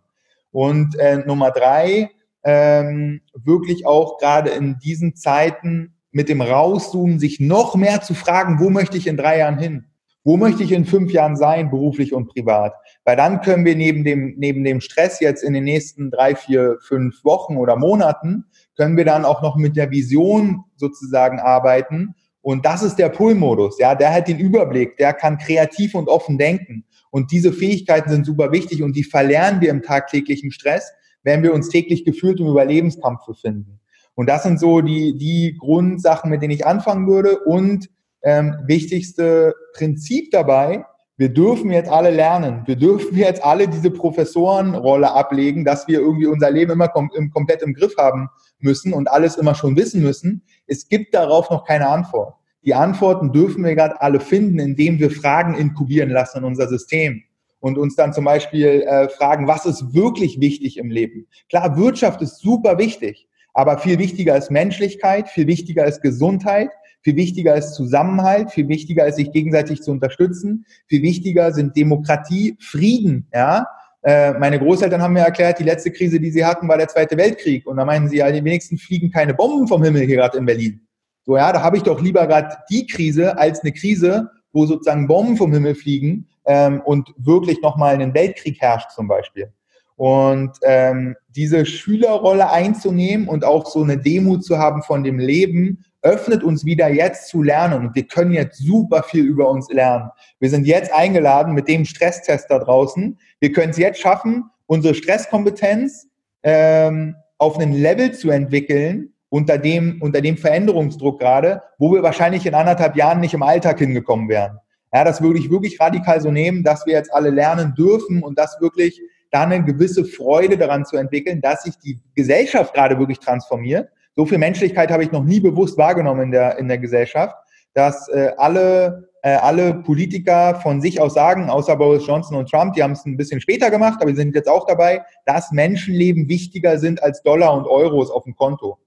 [0.52, 2.10] Und äh, Nummer drei,
[2.44, 8.60] ähm, wirklich auch gerade in diesen Zeiten mit dem Rauszoomen sich noch mehr zu fragen,
[8.60, 9.86] wo möchte ich in drei Jahren hin?
[10.26, 12.74] Wo möchte ich in fünf Jahren sein, beruflich und privat?
[13.04, 16.78] Weil dann können wir neben dem, neben dem Stress jetzt in den nächsten drei, vier,
[16.82, 22.16] fünf Wochen oder Monaten, können wir dann auch noch mit der Vision sozusagen arbeiten.
[22.42, 23.80] Und das ist der Pull-Modus.
[23.80, 26.86] Ja, der hat den Überblick, der kann kreativ und offen denken.
[27.10, 30.92] Und diese Fähigkeiten sind super wichtig und die verlernen wir im tagtäglichen Stress,
[31.24, 33.80] wenn wir uns täglich gefühlt im Überlebenskampf befinden.
[34.16, 37.40] Und das sind so die, die Grundsachen, mit denen ich anfangen würde.
[37.40, 37.90] Und
[38.24, 40.86] ähm, wichtigste Prinzip dabei,
[41.18, 42.64] wir dürfen jetzt alle lernen.
[42.66, 47.62] Wir dürfen jetzt alle diese Professorenrolle ablegen, dass wir irgendwie unser Leben immer kom komplett
[47.62, 48.30] im Griff haben
[48.64, 50.44] müssen und alles immer schon wissen müssen.
[50.68, 52.36] Es gibt darauf noch keine Antwort.
[52.66, 57.24] Die Antworten dürfen wir gerade alle finden, indem wir Fragen inkubieren lassen in unser System
[57.60, 61.28] und uns dann zum Beispiel äh, fragen, was ist wirklich wichtig im Leben?
[61.50, 66.70] Klar, Wirtschaft ist super wichtig, aber viel wichtiger ist Menschlichkeit, viel wichtiger ist Gesundheit,
[67.02, 72.58] viel wichtiger ist Zusammenhalt, viel wichtiger ist sich gegenseitig zu unterstützen, viel wichtiger sind Demokratie,
[72.60, 73.68] Frieden, ja.
[74.04, 77.18] Äh, meine Großeltern haben mir erklärt, die letzte Krise, die sie hatten, war der Zweite
[77.18, 77.66] Weltkrieg.
[77.66, 80.46] Und da meinen sie, ja, die wenigsten fliegen keine Bomben vom Himmel hier gerade in
[80.46, 80.86] Berlin.
[81.26, 85.08] So, ja, da habe ich doch lieber gerade die Krise als eine Krise, wo sozusagen
[85.08, 89.52] Bomben vom Himmel fliegen ähm, und wirklich nochmal einen Weltkrieg herrscht zum Beispiel.
[89.96, 95.86] Und ähm, diese Schülerrolle einzunehmen und auch so eine Demut zu haben von dem Leben
[96.04, 100.10] öffnet uns wieder jetzt zu lernen und wir können jetzt super viel über uns lernen.
[100.40, 103.18] Wir sind jetzt eingeladen mit dem Stresstest da draußen.
[103.40, 106.08] Wir können es jetzt schaffen, unsere Stresskompetenz
[106.44, 112.46] ähm, auf einen Level zu entwickeln, unter dem, unter dem Veränderungsdruck gerade, wo wir wahrscheinlich
[112.46, 114.60] in anderthalb Jahren nicht im Alltag hingekommen wären.
[114.94, 118.38] Ja, das würde ich wirklich radikal so nehmen, dass wir jetzt alle lernen dürfen und
[118.38, 119.02] das wirklich
[119.34, 124.26] da eine gewisse Freude daran zu entwickeln, dass sich die Gesellschaft gerade wirklich transformiert so
[124.26, 127.36] viel Menschlichkeit habe ich noch nie bewusst wahrgenommen in der, in der Gesellschaft,
[127.74, 132.74] dass äh, alle, äh, alle Politiker von sich aus sagen, außer Boris Johnson und Trump,
[132.74, 136.30] die haben es ein bisschen später gemacht, aber die sind jetzt auch dabei, dass Menschenleben
[136.30, 138.78] wichtiger sind als Dollar und Euros auf dem Konto.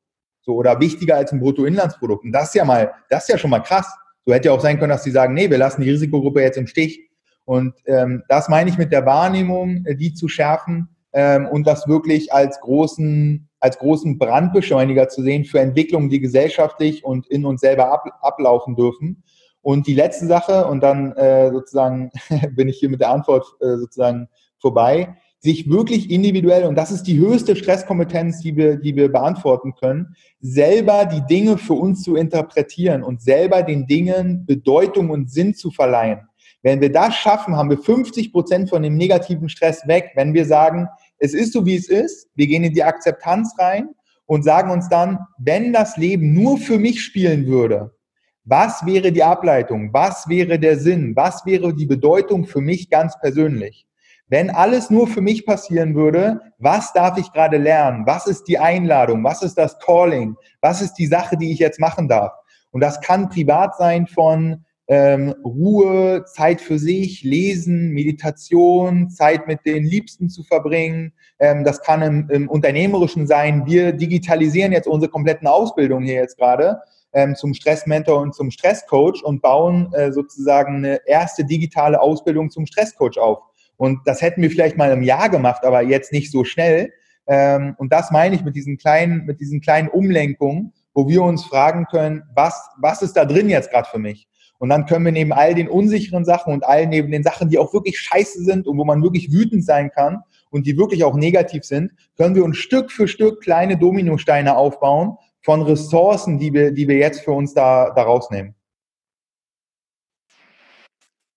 [0.42, 2.24] So, oder wichtiger als ein Bruttoinlandsprodukt.
[2.24, 3.92] Und das ist ja mal, das ist ja schon mal krass.
[4.24, 6.56] So hätte ja auch sein können, dass sie sagen, nee, wir lassen die Risikogruppe jetzt
[6.56, 7.05] im Stich.
[7.46, 11.88] Und ähm, das meine ich mit der Wahrnehmung, äh, die zu schärfen ähm, und das
[11.88, 17.62] wirklich als großen als großen Brandbeschleuniger zu sehen für Entwicklungen, die gesellschaftlich und in uns
[17.62, 19.22] selber ab, ablaufen dürfen.
[19.60, 22.12] Und die letzte Sache, und dann äh, sozusagen
[22.54, 24.28] bin ich hier mit der Antwort äh, sozusagen
[24.58, 29.74] vorbei, sich wirklich individuell, und das ist die höchste Stresskompetenz, die wir, die wir beantworten
[29.74, 35.54] können, selber die Dinge für uns zu interpretieren und selber den Dingen Bedeutung und Sinn
[35.54, 36.20] zu verleihen.
[36.66, 40.10] Wenn wir das schaffen, haben wir 50 Prozent von dem negativen Stress weg.
[40.16, 40.88] Wenn wir sagen,
[41.20, 42.28] es ist so, wie es ist.
[42.34, 43.90] Wir gehen in die Akzeptanz rein
[44.24, 47.94] und sagen uns dann, wenn das Leben nur für mich spielen würde,
[48.42, 49.92] was wäre die Ableitung?
[49.92, 51.14] Was wäre der Sinn?
[51.14, 53.86] Was wäre die Bedeutung für mich ganz persönlich?
[54.26, 58.06] Wenn alles nur für mich passieren würde, was darf ich gerade lernen?
[58.06, 59.22] Was ist die Einladung?
[59.22, 60.34] Was ist das Calling?
[60.62, 62.32] Was ist die Sache, die ich jetzt machen darf?
[62.72, 69.66] Und das kann privat sein von ähm, Ruhe, Zeit für sich, Lesen, Meditation, Zeit mit
[69.66, 71.12] den Liebsten zu verbringen.
[71.38, 73.66] Ähm, das kann im, im Unternehmerischen sein.
[73.66, 76.80] Wir digitalisieren jetzt unsere kompletten Ausbildungen hier jetzt gerade
[77.12, 82.66] ähm, zum Stressmentor und zum Stresscoach und bauen äh, sozusagen eine erste digitale Ausbildung zum
[82.66, 83.38] Stresscoach auf.
[83.76, 86.92] Und das hätten wir vielleicht mal im Jahr gemacht, aber jetzt nicht so schnell.
[87.26, 91.44] Ähm, und das meine ich mit diesen kleinen, mit diesen kleinen Umlenkungen, wo wir uns
[91.44, 94.28] fragen können, was, was ist da drin jetzt gerade für mich?
[94.58, 97.58] Und dann können wir neben all den unsicheren Sachen und all neben den Sachen, die
[97.58, 101.14] auch wirklich scheiße sind und wo man wirklich wütend sein kann und die wirklich auch
[101.14, 106.72] negativ sind, können wir uns Stück für Stück kleine Dominosteine aufbauen von Ressourcen, die wir,
[106.72, 108.54] die wir jetzt für uns da, da rausnehmen.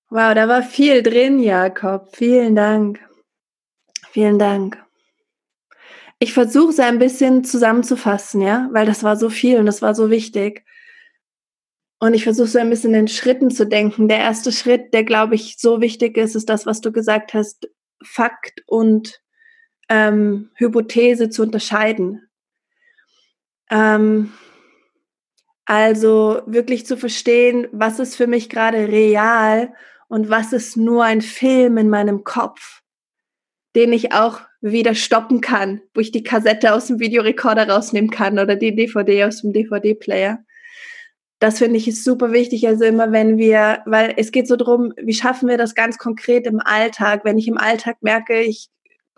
[0.09, 2.15] Wow, da war viel drin, Jakob.
[2.15, 2.99] Vielen Dank.
[4.11, 4.83] Vielen Dank.
[6.17, 9.93] Ich versuche es ein bisschen zusammenzufassen, ja, weil das war so viel und das war
[9.93, 10.65] so wichtig.
[11.99, 14.07] Und ich versuche so ein bisschen in Schritten zu denken.
[14.07, 17.69] Der erste Schritt, der glaube ich so wichtig ist, ist das, was du gesagt hast,
[18.01, 19.21] Fakt und
[19.89, 22.29] ähm, Hypothese zu unterscheiden.
[23.69, 24.31] Ähm,
[25.65, 29.73] also wirklich zu verstehen, was ist für mich gerade real
[30.07, 32.81] und was ist nur ein Film in meinem Kopf,
[33.75, 38.39] den ich auch wieder stoppen kann, wo ich die Kassette aus dem Videorekorder rausnehmen kann
[38.39, 40.39] oder die DVD aus dem DVD-Player
[41.39, 42.67] das finde ich ist super wichtig.
[42.67, 46.45] Also immer wenn wir, weil es geht so drum, wie schaffen wir das ganz konkret
[46.45, 47.23] im Alltag?
[47.23, 48.69] Wenn ich im Alltag merke, ich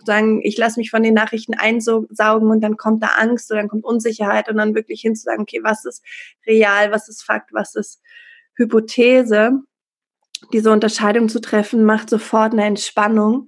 [0.06, 3.70] sagen, ich lasse mich von den Nachrichten einsaugen und dann kommt da Angst oder dann
[3.70, 6.04] kommt Unsicherheit und dann wirklich hinzusagen, okay, was ist
[6.48, 8.02] real, was ist Fakt, was ist
[8.56, 9.60] Hypothese?
[10.54, 13.48] Diese Unterscheidung zu treffen, macht sofort eine Entspannung.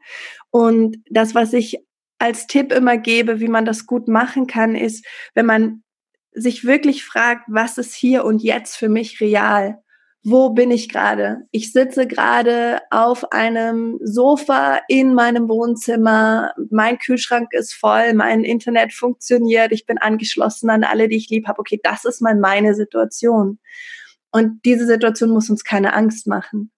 [0.52, 1.80] Und das, was ich
[2.20, 5.84] als Tipp immer gebe, wie man das gut machen kann, ist, wenn man
[6.36, 9.80] sich wirklich fragt, was ist hier und jetzt für mich real?
[10.26, 11.42] Wo bin ich gerade?
[11.52, 16.54] Ich sitze gerade auf einem Sofa in meinem Wohnzimmer.
[16.70, 21.48] Mein Kühlschrank ist voll, mein Internet funktioniert, ich bin angeschlossen an alle, die ich lieb
[21.48, 21.60] habe.
[21.60, 23.60] Okay, das ist mal meine Situation.
[24.32, 26.72] Und diese Situation muss uns keine Angst machen.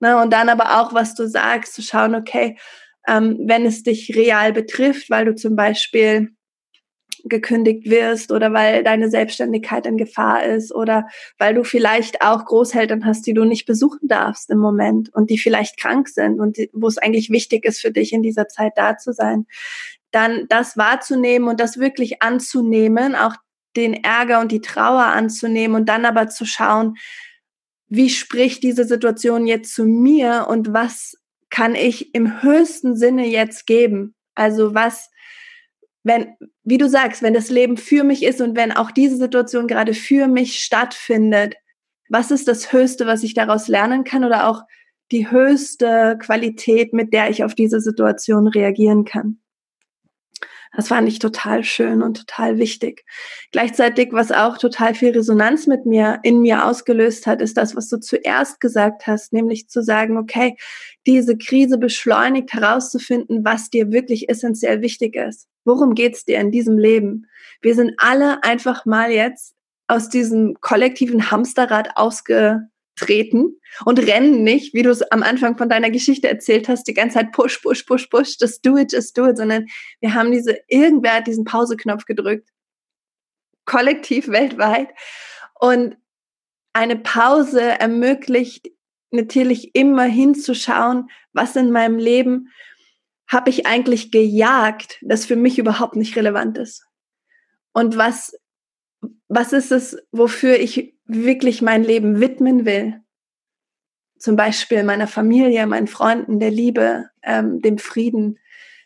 [0.00, 2.58] Na, und dann aber auch, was du sagst, zu schauen, okay,
[3.06, 6.30] ähm, wenn es dich real betrifft, weil du zum Beispiel
[7.24, 11.06] gekündigt wirst oder weil deine Selbstständigkeit in Gefahr ist oder
[11.38, 15.38] weil du vielleicht auch Großeltern hast, die du nicht besuchen darfst im Moment und die
[15.38, 18.72] vielleicht krank sind und die, wo es eigentlich wichtig ist für dich in dieser Zeit
[18.76, 19.46] da zu sein,
[20.10, 23.36] dann das wahrzunehmen und das wirklich anzunehmen, auch
[23.76, 26.96] den Ärger und die Trauer anzunehmen und dann aber zu schauen,
[27.88, 31.16] wie spricht diese Situation jetzt zu mir und was
[31.50, 34.14] kann ich im höchsten Sinne jetzt geben?
[34.34, 35.10] Also was
[36.02, 36.34] wenn,
[36.64, 39.94] wie du sagst, wenn das Leben für mich ist und wenn auch diese Situation gerade
[39.94, 41.54] für mich stattfindet,
[42.08, 44.62] was ist das Höchste, was ich daraus lernen kann oder auch
[45.12, 49.40] die höchste Qualität, mit der ich auf diese Situation reagieren kann?
[50.76, 53.04] Das fand ich total schön und total wichtig.
[53.50, 57.88] Gleichzeitig, was auch total viel Resonanz mit mir, in mir ausgelöst hat, ist das, was
[57.88, 60.56] du zuerst gesagt hast, nämlich zu sagen, okay,
[61.06, 65.48] diese Krise beschleunigt herauszufinden, was dir wirklich essentiell wichtig ist.
[65.64, 67.26] Worum geht's dir in diesem Leben?
[67.60, 69.54] Wir sind alle einfach mal jetzt
[69.88, 71.96] aus diesem kollektiven Hamsterrad
[73.00, 76.94] ausgetreten und rennen nicht, wie du es am Anfang von deiner Geschichte erzählt hast, die
[76.94, 79.66] ganze Zeit push, push, push, push, just do it, just do it, sondern
[80.00, 82.48] wir haben diese, irgendwer hat diesen Pauseknopf gedrückt,
[83.64, 84.88] kollektiv weltweit
[85.58, 85.96] und
[86.72, 88.68] eine Pause ermöglicht
[89.10, 92.48] natürlich immer hinzuschauen, was in meinem Leben
[93.26, 96.84] habe ich eigentlich gejagt, das für mich überhaupt nicht relevant ist?
[97.72, 98.36] Und was,
[99.28, 103.00] was ist es, wofür ich wirklich mein Leben widmen will?
[104.18, 108.38] Zum Beispiel meiner Familie, meinen Freunden, der Liebe, ähm, dem Frieden,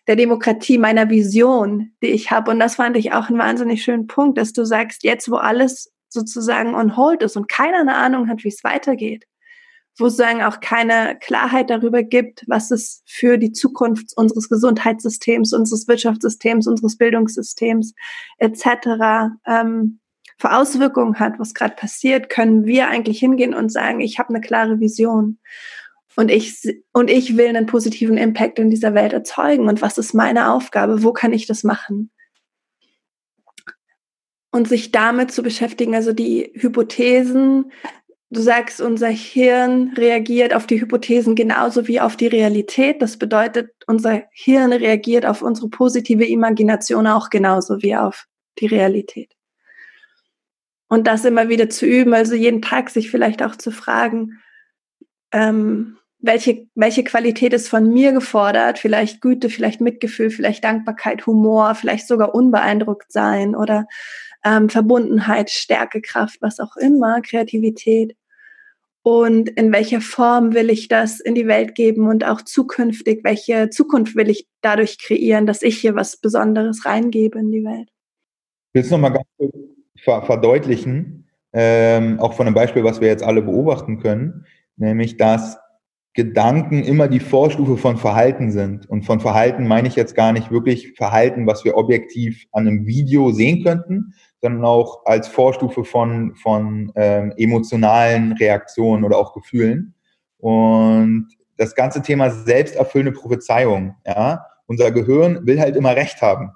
[0.06, 2.50] der Demokratie, meiner Vision, die ich habe.
[2.50, 5.92] Und das fand ich auch einen wahnsinnig schönen Punkt, dass du sagst, jetzt wo alles
[6.08, 9.24] sozusagen on hold ist und keiner eine Ahnung hat, wie es weitergeht,
[9.98, 15.52] wo es sagen auch keine Klarheit darüber gibt, was es für die Zukunft unseres Gesundheitssystems,
[15.52, 17.94] unseres Wirtschaftssystems, unseres Bildungssystems
[18.38, 19.36] etc.
[19.46, 20.00] Ähm,
[20.38, 24.40] für Auswirkungen hat, was gerade passiert, können wir eigentlich hingehen und sagen, ich habe eine
[24.40, 25.38] klare Vision
[26.16, 30.14] und ich und ich will einen positiven Impact in dieser Welt erzeugen und was ist
[30.14, 32.10] meine Aufgabe, wo kann ich das machen?
[34.50, 37.72] Und sich damit zu beschäftigen, also die Hypothesen,
[38.34, 43.00] Du sagst, unser Hirn reagiert auf die Hypothesen genauso wie auf die Realität.
[43.00, 48.26] Das bedeutet, unser Hirn reagiert auf unsere positive Imagination auch genauso wie auf
[48.58, 49.32] die Realität.
[50.88, 54.40] Und das immer wieder zu üben, also jeden Tag sich vielleicht auch zu fragen,
[55.32, 58.78] ähm, welche, welche Qualität ist von mir gefordert?
[58.78, 63.86] Vielleicht Güte, vielleicht Mitgefühl, vielleicht Dankbarkeit, Humor, vielleicht sogar unbeeindruckt sein oder
[64.42, 68.16] ähm, Verbundenheit, Stärke, Kraft, was auch immer, Kreativität.
[69.02, 73.68] Und in welcher Form will ich das in die Welt geben und auch zukünftig, welche
[73.68, 77.90] Zukunft will ich dadurch kreieren, dass ich hier was Besonderes reingebe in die Welt?
[78.72, 79.54] Es nochmal ganz kurz
[80.04, 84.44] verdeutlichen, ähm, auch von einem Beispiel, was wir jetzt alle beobachten können,
[84.76, 85.58] nämlich dass
[86.14, 88.88] Gedanken immer die Vorstufe von Verhalten sind.
[88.88, 92.86] Und von Verhalten meine ich jetzt gar nicht wirklich Verhalten, was wir objektiv an einem
[92.86, 99.94] Video sehen könnten, sondern auch als Vorstufe von, von ähm, emotionalen Reaktionen oder auch Gefühlen.
[100.38, 106.52] Und das ganze Thema selbsterfüllende Prophezeiung, ja, unser Gehirn will halt immer Recht haben.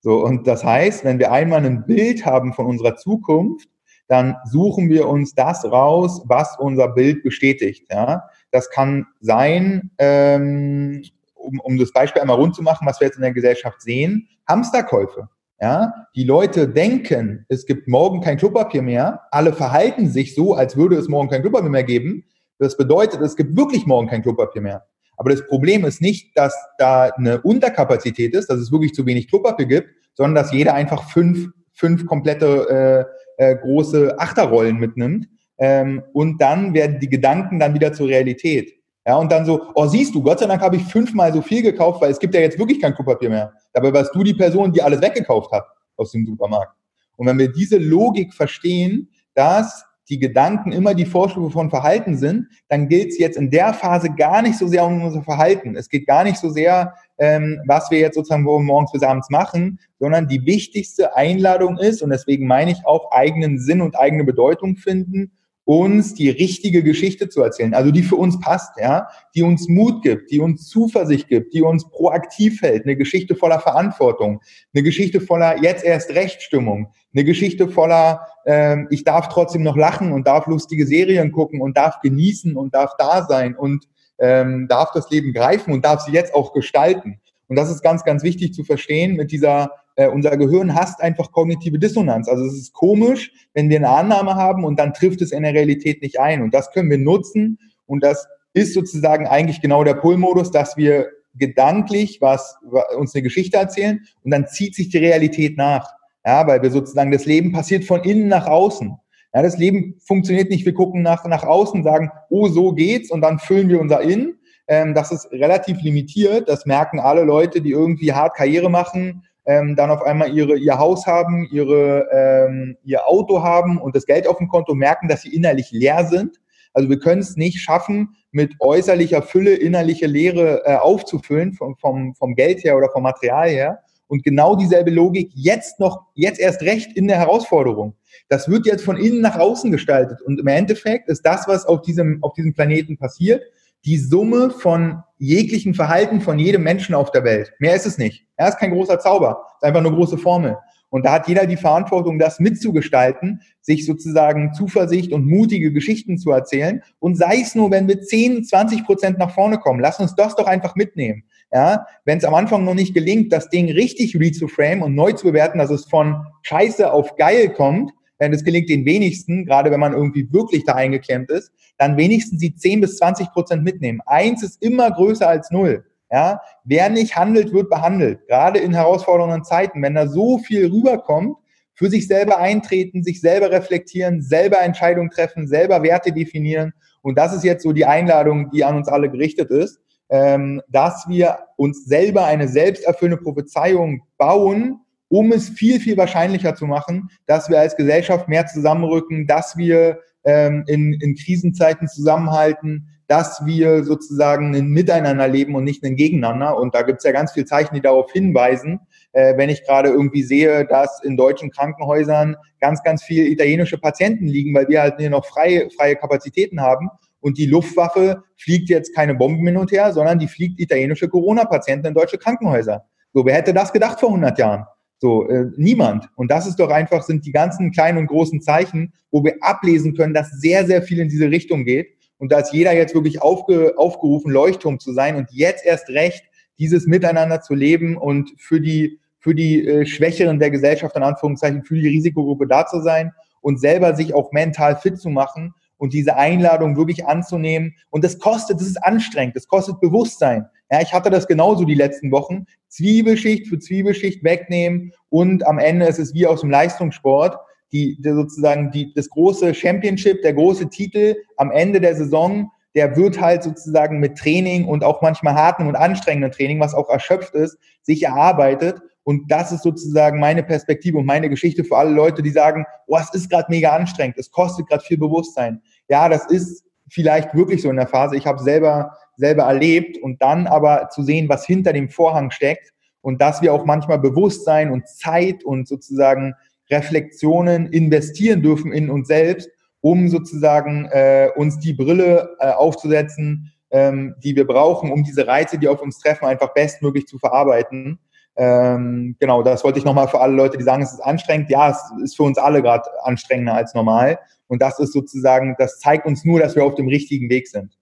[0.00, 3.68] So, und das heißt, wenn wir einmal ein Bild haben von unserer Zukunft,
[4.08, 7.86] dann suchen wir uns das raus, was unser Bild bestätigt.
[7.90, 8.24] Ja?
[8.50, 11.02] Das kann sein, ähm,
[11.34, 14.28] um, um das Beispiel einmal rund zu machen, was wir jetzt in der Gesellschaft sehen,
[14.48, 15.28] Hamsterkäufe.
[15.62, 19.20] Ja, die Leute denken, es gibt morgen kein Klopapier mehr.
[19.30, 22.24] Alle verhalten sich so, als würde es morgen kein Klopapier mehr geben.
[22.58, 24.86] Das bedeutet, es gibt wirklich morgen kein Klopapier mehr.
[25.20, 29.28] Aber das Problem ist nicht, dass da eine Unterkapazität ist, dass es wirklich zu wenig
[29.28, 33.06] Klopapier gibt, sondern dass jeder einfach fünf, fünf komplette
[33.36, 35.28] äh, äh, große Achterrollen mitnimmt.
[35.58, 38.72] Ähm, und dann werden die Gedanken dann wieder zur Realität.
[39.06, 41.62] Ja, und dann so, oh, siehst du, Gott sei Dank habe ich fünfmal so viel
[41.62, 43.52] gekauft, weil es gibt ja jetzt wirklich kein Klopapier mehr.
[43.74, 45.66] Dabei warst du die Person, die alles weggekauft hat
[45.98, 46.74] aus dem Supermarkt.
[47.16, 52.48] Und wenn wir diese Logik verstehen, dass die Gedanken immer die Vorstufe von Verhalten sind,
[52.68, 55.76] dann gilt es jetzt in der Phase gar nicht so sehr um unser Verhalten.
[55.76, 59.78] Es geht gar nicht so sehr, ähm, was wir jetzt sozusagen morgens bis abends machen,
[60.00, 64.76] sondern die wichtigste Einladung ist, und deswegen meine ich auch eigenen Sinn und eigene Bedeutung
[64.76, 65.30] finden,
[65.78, 70.02] uns die richtige Geschichte zu erzählen, also die für uns passt, ja, die uns Mut
[70.02, 74.40] gibt, die uns Zuversicht gibt, die uns proaktiv hält, eine Geschichte voller Verantwortung,
[74.74, 80.12] eine Geschichte voller jetzt erst Rechtsstimmung, eine Geschichte voller ähm, ich darf trotzdem noch lachen
[80.12, 83.86] und darf lustige Serien gucken und darf genießen und darf da sein und
[84.18, 87.20] ähm, darf das Leben greifen und darf sie jetzt auch gestalten.
[87.48, 91.30] Und das ist ganz, ganz wichtig zu verstehen mit dieser äh, unser Gehirn hasst einfach
[91.30, 92.26] kognitive Dissonanz.
[92.26, 95.52] Also es ist komisch, wenn wir eine Annahme haben und dann trifft es in der
[95.52, 96.40] Realität nicht ein.
[96.40, 97.58] Und das können wir nutzen.
[97.84, 102.56] Und das ist sozusagen eigentlich genau der Pull-Modus, dass wir gedanklich was,
[102.96, 105.86] uns eine Geschichte erzählen und dann zieht sich die Realität nach.
[106.24, 108.96] Ja, weil wir sozusagen, das Leben passiert von innen nach außen.
[109.34, 113.20] Ja, das Leben funktioniert nicht, wir gucken nach, nach außen, sagen, oh, so geht's und
[113.20, 114.38] dann füllen wir unser Innen.
[114.66, 116.48] Ähm, das ist relativ limitiert.
[116.48, 120.78] Das merken alle Leute, die irgendwie hart Karriere machen, ähm, dann auf einmal ihre, ihr
[120.78, 125.22] Haus haben, ihre, ähm, ihr Auto haben und das Geld auf dem Konto merken, dass
[125.22, 126.40] sie innerlich leer sind.
[126.72, 132.14] Also wir können es nicht schaffen, mit äußerlicher Fülle innerliche Leere äh, aufzufüllen, vom, vom,
[132.14, 133.80] vom Geld her oder vom Material her.
[134.06, 137.94] Und genau dieselbe Logik jetzt noch, jetzt erst recht in der Herausforderung.
[138.28, 140.22] Das wird jetzt von innen nach außen gestaltet.
[140.22, 143.42] Und im Endeffekt ist das, was auf diesem, auf diesem Planeten passiert,
[143.84, 147.52] die Summe von jeglichen Verhalten von jedem Menschen auf der Welt.
[147.58, 148.26] Mehr ist es nicht.
[148.36, 150.56] Er ist kein großer Zauber, ist einfach eine große Formel.
[150.88, 156.32] Und da hat jeder die Verantwortung, das mitzugestalten, sich sozusagen Zuversicht und mutige Geschichten zu
[156.32, 156.82] erzählen.
[156.98, 160.34] Und sei es nur, wenn wir 10, 20 Prozent nach vorne kommen, lass uns das
[160.34, 161.22] doch einfach mitnehmen.
[161.52, 165.26] Ja, wenn es am Anfang noch nicht gelingt, das Ding richtig reframe und neu zu
[165.26, 169.80] bewerten, dass es von Scheiße auf geil kommt, denn es gelingt den wenigsten, gerade wenn
[169.80, 174.02] man irgendwie wirklich da eingeklemmt ist, dann wenigstens die 10 bis 20 Prozent mitnehmen.
[174.04, 175.86] Eins ist immer größer als null.
[176.12, 178.26] Ja, wer nicht handelt, wird behandelt.
[178.28, 181.36] Gerade in herausfordernden Zeiten, wenn da so viel rüberkommt,
[181.72, 186.74] für sich selber eintreten, sich selber reflektieren, selber Entscheidungen treffen, selber Werte definieren.
[187.00, 191.08] Und das ist jetzt so die Einladung, die an uns alle gerichtet ist, ähm, dass
[191.08, 197.50] wir uns selber eine selbsterfüllende Prophezeiung bauen, um es viel, viel wahrscheinlicher zu machen, dass
[197.50, 204.54] wir als Gesellschaft mehr zusammenrücken, dass wir ähm, in, in Krisenzeiten zusammenhalten, dass wir sozusagen
[204.54, 206.56] ein Miteinander leben und nicht ein Gegeneinander.
[206.56, 208.78] Und da gibt es ja ganz viele Zeichen, die darauf hinweisen.
[209.12, 214.28] Äh, wenn ich gerade irgendwie sehe, dass in deutschen Krankenhäusern ganz, ganz viele italienische Patienten
[214.28, 216.88] liegen, weil wir halt hier noch freie, freie Kapazitäten haben.
[217.18, 221.88] Und die Luftwaffe fliegt jetzt keine Bomben hin und her, sondern die fliegt italienische Corona-Patienten
[221.88, 222.84] in deutsche Krankenhäuser.
[223.12, 224.66] So, wer hätte das gedacht vor 100 Jahren?
[225.02, 226.10] So, äh, niemand.
[226.14, 229.96] Und das ist doch einfach, sind die ganzen kleinen und großen Zeichen, wo wir ablesen
[229.96, 231.88] können, dass sehr, sehr viel in diese Richtung geht.
[232.18, 236.22] Und da ist jeder jetzt wirklich aufge, aufgerufen, Leuchtturm zu sein und jetzt erst recht
[236.58, 241.64] dieses Miteinander zu leben und für die, für die äh, Schwächeren der Gesellschaft, in Anführungszeichen,
[241.64, 243.12] für die Risikogruppe da zu sein.
[243.40, 247.74] und selber sich auch mental fit zu machen und diese Einladung wirklich anzunehmen.
[247.88, 250.46] Und das kostet, das ist anstrengend, das kostet Bewusstsein.
[250.70, 252.46] Ja, ich hatte das genauso die letzten Wochen.
[252.68, 257.36] Zwiebelschicht für Zwiebelschicht wegnehmen und am Ende ist es wie aus dem Leistungssport.
[257.72, 262.96] Die, die sozusagen die, das große Championship, der große Titel am Ende der Saison, der
[262.96, 267.34] wird halt sozusagen mit Training und auch manchmal harten und anstrengenden Training, was auch erschöpft
[267.34, 268.80] ist, sich erarbeitet.
[269.02, 272.98] Und das ist sozusagen meine Perspektive und meine Geschichte für alle Leute, die sagen, oh,
[272.98, 275.62] es ist gerade mega anstrengend, es kostet gerade viel Bewusstsein.
[275.88, 278.16] Ja, das ist vielleicht wirklich so in der Phase.
[278.16, 282.72] Ich habe selber selber erlebt und dann aber zu sehen, was hinter dem Vorhang steckt
[283.02, 286.34] und dass wir auch manchmal Bewusstsein und Zeit und sozusagen
[286.70, 289.50] Reflexionen investieren dürfen in uns selbst,
[289.80, 295.58] um sozusagen äh, uns die Brille äh, aufzusetzen, ähm, die wir brauchen, um diese Reize,
[295.58, 297.98] die auf uns treffen, einfach bestmöglich zu verarbeiten.
[298.36, 301.50] Ähm, genau, das wollte ich nochmal für alle Leute, die sagen, es ist anstrengend.
[301.50, 304.18] Ja, es ist für uns alle gerade anstrengender als normal.
[304.46, 307.76] Und das ist sozusagen, das zeigt uns nur, dass wir auf dem richtigen Weg sind.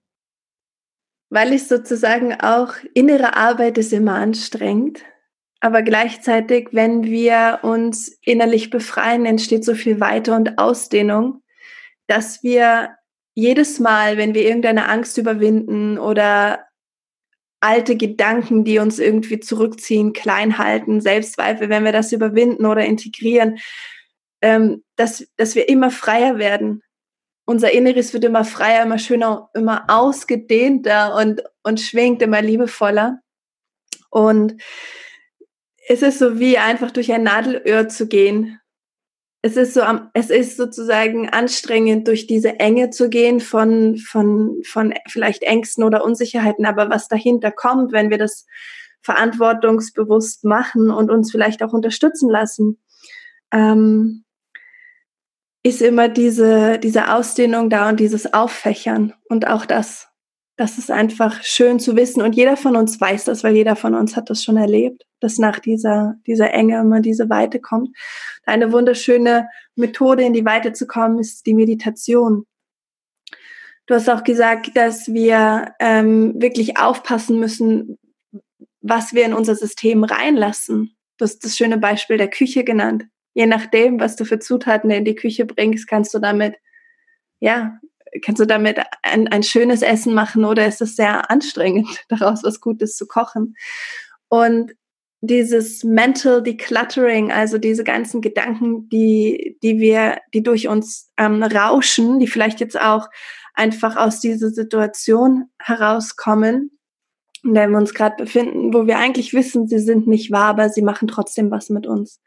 [1.29, 5.03] Weil ich sozusagen auch innere Arbeit ist immer anstrengend.
[5.61, 11.43] Aber gleichzeitig, wenn wir uns innerlich befreien, entsteht so viel Weite und Ausdehnung,
[12.07, 12.95] dass wir
[13.35, 16.65] jedes Mal, wenn wir irgendeine Angst überwinden oder
[17.61, 23.59] alte Gedanken, die uns irgendwie zurückziehen, klein halten, Selbstzweifel, wenn wir das überwinden oder integrieren,
[24.41, 26.81] ähm, dass, dass wir immer freier werden.
[27.49, 33.21] Unser Inneres wird immer freier, immer schöner, immer ausgedehnter und, und schwingt immer liebevoller.
[34.11, 34.61] Und
[35.87, 38.59] es ist so wie einfach durch ein Nadelöhr zu gehen
[39.41, 39.81] es ist so,
[40.13, 46.03] es ist sozusagen anstrengend, durch diese Enge zu gehen von, von, von vielleicht Ängsten oder
[46.03, 46.65] Unsicherheiten.
[46.65, 48.45] Aber was dahinter kommt, wenn wir das
[49.01, 52.79] verantwortungsbewusst machen und uns vielleicht auch unterstützen lassen,
[53.53, 54.25] ähm,
[55.63, 60.07] ist immer diese, diese Ausdehnung da und dieses Auffächern und auch das.
[60.55, 63.95] Das ist einfach schön zu wissen und jeder von uns weiß das, weil jeder von
[63.95, 67.95] uns hat das schon erlebt, dass nach dieser, dieser Enge immer diese Weite kommt.
[68.45, 72.45] Eine wunderschöne Methode, in die Weite zu kommen, ist die Meditation.
[73.85, 77.97] Du hast auch gesagt, dass wir ähm, wirklich aufpassen müssen,
[78.81, 80.95] was wir in unser System reinlassen.
[81.17, 83.05] Du hast das schöne Beispiel der Küche genannt.
[83.33, 86.55] Je nachdem, was du für Zutaten in die Küche bringst, kannst du damit
[87.39, 87.79] ja,
[88.23, 92.61] kannst du damit ein, ein schönes Essen machen oder ist es sehr anstrengend, daraus was
[92.61, 93.55] Gutes zu kochen?
[94.27, 94.73] Und
[95.21, 102.19] dieses Mental Decluttering, also diese ganzen Gedanken, die, die wir, die durch uns ähm, rauschen,
[102.19, 103.07] die vielleicht jetzt auch
[103.53, 106.71] einfach aus dieser Situation herauskommen,
[107.43, 110.69] in der wir uns gerade befinden, wo wir eigentlich wissen, sie sind nicht wahr, aber
[110.69, 112.21] sie machen trotzdem was mit uns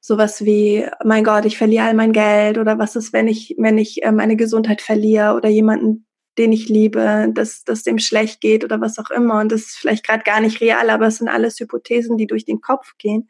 [0.00, 3.78] sowas wie, mein Gott, ich verliere all mein Geld oder was ist, wenn ich, wenn
[3.78, 6.06] ich äh, meine Gesundheit verliere oder jemanden,
[6.38, 9.40] den ich liebe, dass, dass dem schlecht geht oder was auch immer.
[9.40, 12.44] Und das ist vielleicht gerade gar nicht real, aber es sind alles Hypothesen, die durch
[12.44, 13.28] den Kopf gehen.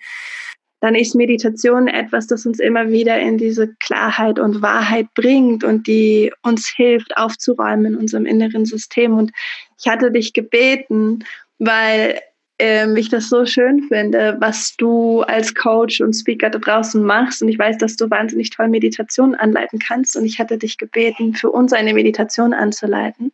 [0.80, 5.88] Dann ist Meditation etwas, das uns immer wieder in diese Klarheit und Wahrheit bringt und
[5.88, 9.14] die uns hilft, aufzuräumen in unserem inneren System.
[9.16, 9.32] Und
[9.80, 11.24] ich hatte dich gebeten,
[11.58, 12.20] weil
[12.58, 17.42] ähm, ich das so schön finde, was du als Coach und Speaker da draußen machst.
[17.42, 20.16] Und ich weiß, dass du wahnsinnig toll Meditationen anleiten kannst.
[20.16, 23.32] Und ich hatte dich gebeten, für uns eine Meditation anzuleiten,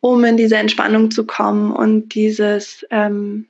[0.00, 3.46] um in diese Entspannung zu kommen und dieses, ähm,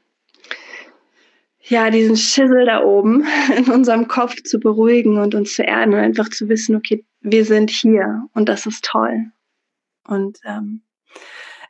[1.62, 6.00] ja, diesen Schissel da oben in unserem Kopf zu beruhigen und uns zu erden und
[6.00, 9.26] einfach zu wissen, okay, wir sind hier und das ist toll.
[10.06, 10.82] Und ähm,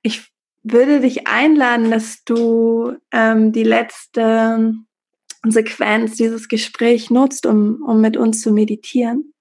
[0.02, 0.30] ich
[0.72, 4.74] würde dich einladen, dass du ähm, die letzte
[5.46, 9.34] Sequenz dieses Gesprächs nutzt, um, um mit uns zu meditieren.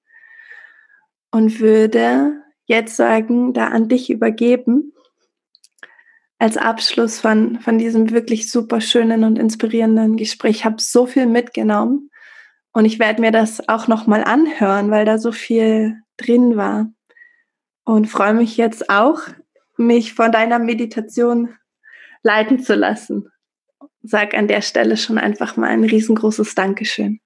[1.32, 4.93] Und würde jetzt sagen, da an dich übergeben,
[6.39, 10.57] als Abschluss von, von diesem wirklich super schönen und inspirierenden Gespräch.
[10.57, 12.11] Ich habe so viel mitgenommen
[12.73, 16.91] und ich werde mir das auch nochmal anhören, weil da so viel drin war.
[17.86, 19.21] Und freue mich jetzt auch
[19.78, 21.49] mich von deiner Meditation
[22.23, 23.30] leiten zu lassen.
[24.03, 27.19] Sag an der Stelle schon einfach mal ein riesengroßes Dankeschön.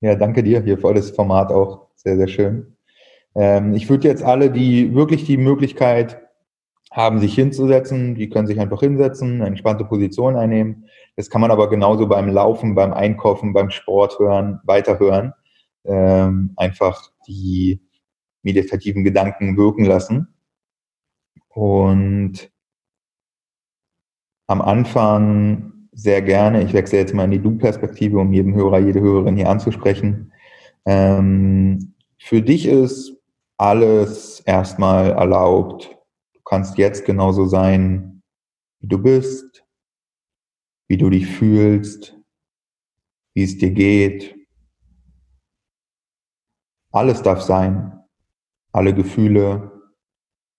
[0.00, 1.88] Ja, danke dir hier für das Format auch.
[1.94, 2.76] Sehr, sehr schön.
[3.34, 6.20] Ähm, ich würde jetzt alle, die wirklich die Möglichkeit
[6.90, 10.88] haben, sich hinzusetzen, die können sich einfach hinsetzen, eine entspannte Position einnehmen.
[11.16, 15.32] Das kann man aber genauso beim Laufen, beim Einkaufen, beim Sport hören, weiterhören.
[15.84, 17.80] Ähm, einfach die
[18.42, 20.31] meditativen Gedanken wirken lassen.
[21.54, 22.50] Und
[24.46, 29.00] am Anfang sehr gerne, ich wechsle jetzt mal in die Du-Perspektive, um jeden Hörer, jede
[29.00, 30.32] Hörerin hier anzusprechen,
[30.86, 33.16] ähm, für dich ist
[33.58, 35.96] alles erstmal erlaubt.
[36.32, 38.22] Du kannst jetzt genauso sein,
[38.80, 39.64] wie du bist,
[40.88, 42.18] wie du dich fühlst,
[43.34, 44.36] wie es dir geht.
[46.90, 47.98] Alles darf sein.
[48.72, 49.71] Alle Gefühle,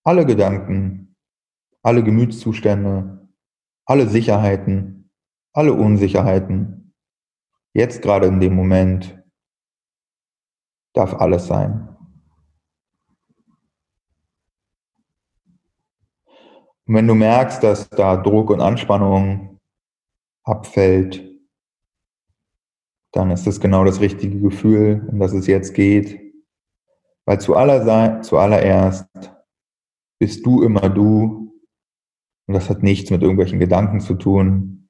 [0.04, 1.16] alle Gedanken,
[1.82, 3.28] alle Gemütszustände,
[3.86, 5.10] alle Sicherheiten,
[5.52, 6.94] alle Unsicherheiten.
[7.72, 9.20] Jetzt gerade in dem Moment
[10.92, 11.88] darf alles sein.
[16.86, 19.58] Und wenn du merkst, dass da Druck und Anspannung
[20.44, 21.24] abfällt,
[23.12, 26.20] dann ist das genau das richtige Gefühl, um das es jetzt geht.
[27.24, 29.33] Weil zuallererst
[30.24, 31.52] bist du immer du
[32.46, 34.88] und das hat nichts mit irgendwelchen Gedanken zu tun,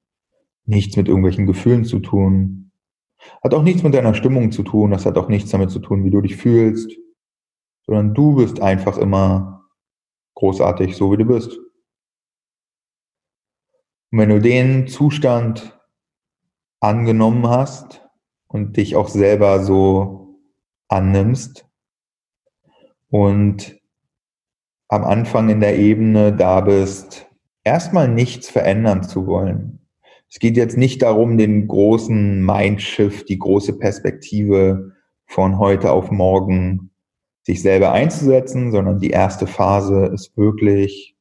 [0.64, 2.70] nichts mit irgendwelchen Gefühlen zu tun,
[3.42, 6.04] hat auch nichts mit deiner Stimmung zu tun, das hat auch nichts damit zu tun,
[6.04, 6.88] wie du dich fühlst,
[7.84, 9.68] sondern du bist einfach immer
[10.36, 11.58] großartig, so wie du bist.
[14.12, 15.76] Und wenn du den Zustand
[16.78, 18.06] angenommen hast
[18.46, 20.38] und dich auch selber so
[20.86, 21.68] annimmst
[23.08, 23.80] und
[24.88, 27.26] am Anfang in der Ebene da bist,
[27.64, 29.84] erstmal nichts verändern zu wollen,
[30.34, 34.90] es geht jetzt nicht darum, den großen Mindshift, die große Perspektive
[35.26, 36.90] von heute auf morgen
[37.44, 41.14] sich selber einzusetzen, sondern die erste Phase ist wirklich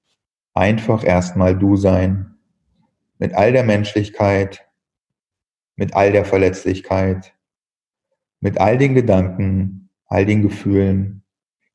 [0.55, 2.39] einfach erstmal du sein.
[3.19, 4.67] Mit all der Menschlichkeit,
[5.75, 7.35] mit all der Verletzlichkeit,
[8.39, 11.23] mit all den Gedanken, all den Gefühlen,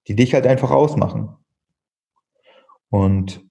[0.09, 1.36] die dich halt einfach ausmachen.
[2.91, 3.47] Und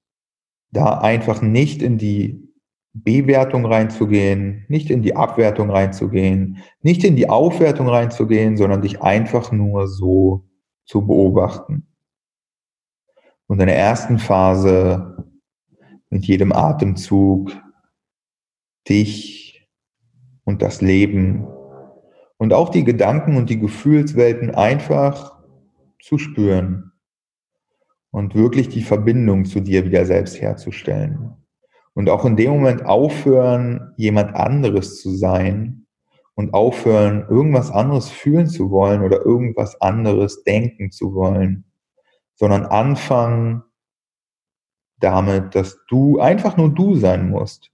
[0.72, 2.48] da einfach nicht in die
[2.94, 9.52] Bewertung reinzugehen, nicht in die Abwertung reinzugehen, nicht in die Aufwertung reinzugehen, sondern dich einfach
[9.52, 10.46] nur so
[10.86, 11.88] zu beobachten.
[13.48, 15.26] Und in der ersten Phase
[16.10, 17.52] mit jedem Atemzug
[18.90, 19.70] dich
[20.44, 21.46] und das Leben
[22.38, 25.38] und auch die Gedanken und die Gefühlswelten einfach
[26.02, 26.87] zu spüren
[28.18, 31.36] und wirklich die Verbindung zu dir wieder selbst herzustellen.
[31.94, 35.86] Und auch in dem Moment aufhören, jemand anderes zu sein
[36.34, 41.66] und aufhören, irgendwas anderes fühlen zu wollen oder irgendwas anderes denken zu wollen,
[42.34, 43.62] sondern anfangen
[45.00, 47.70] damit, dass du einfach nur du sein musst.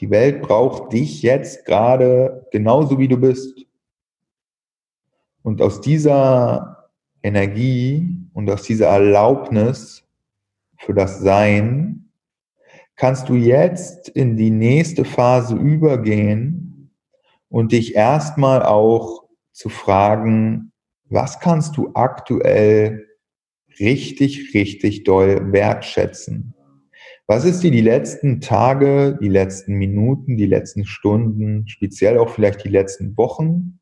[0.00, 3.66] Die Welt braucht dich jetzt gerade genauso wie du bist.
[5.42, 6.90] Und aus dieser
[7.22, 10.04] Energie und aus dieser Erlaubnis
[10.78, 12.10] für das Sein
[12.96, 16.90] kannst du jetzt in die nächste Phase übergehen
[17.48, 20.72] und dich erstmal auch zu fragen,
[21.06, 23.06] was kannst du aktuell
[23.78, 26.54] richtig, richtig doll wertschätzen?
[27.26, 32.64] Was ist dir die letzten Tage, die letzten Minuten, die letzten Stunden, speziell auch vielleicht
[32.64, 33.78] die letzten Wochen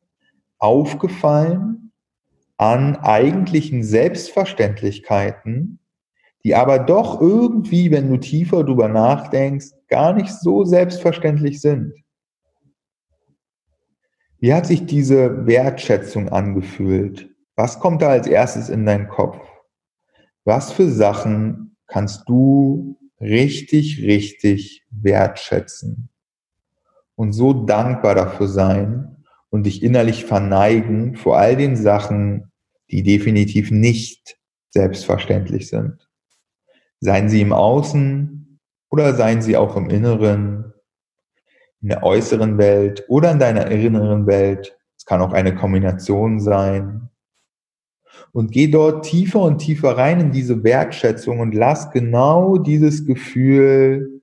[0.59, 1.88] aufgefallen
[2.59, 5.79] an eigentlichen Selbstverständlichkeiten,
[6.43, 11.93] die aber doch irgendwie, wenn du tiefer drüber nachdenkst, gar nicht so selbstverständlich sind.
[14.39, 17.29] Wie hat sich diese Wertschätzung angefühlt?
[17.55, 19.39] Was kommt da als erstes in deinen Kopf?
[20.43, 26.09] Was für Sachen kannst du richtig, richtig wertschätzen
[27.15, 32.48] und so dankbar dafür sein und dich innerlich verneigen vor all den Sachen,
[32.91, 34.37] die definitiv nicht
[34.69, 36.09] selbstverständlich sind?
[36.99, 38.59] Seien sie im Außen
[38.89, 40.73] oder seien sie auch im Inneren,
[41.81, 44.77] in der äußeren Welt oder in deiner inneren Welt.
[44.97, 47.09] Es kann auch eine Kombination sein.
[48.31, 54.21] Und geh dort tiefer und tiefer rein in diese Wertschätzung und lass genau dieses Gefühl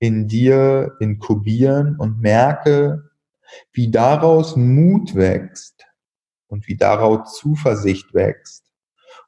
[0.00, 3.10] in dir inkubieren und merke,
[3.72, 5.77] wie daraus Mut wächst
[6.48, 8.64] und wie daraus Zuversicht wächst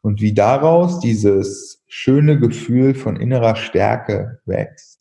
[0.02, 4.98] und wie daraus dieses schöne Gefühl von innerer Stärke wächst.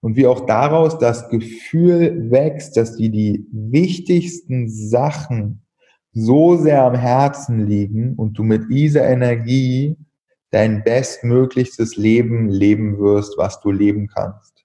[0.00, 5.62] Und wie auch daraus das Gefühl wächst, dass dir die wichtigsten Sachen
[6.12, 9.96] so sehr am Herzen liegen und du mit dieser Energie
[10.50, 14.64] dein bestmöglichstes Leben leben wirst, was du leben kannst.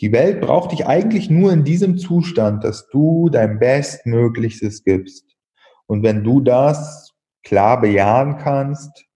[0.00, 5.33] Die Welt braucht dich eigentlich nur in diesem Zustand, dass du dein Bestmöglichstes gibst.
[5.86, 7.12] Und wenn du das
[7.42, 9.06] klar bejahen kannst,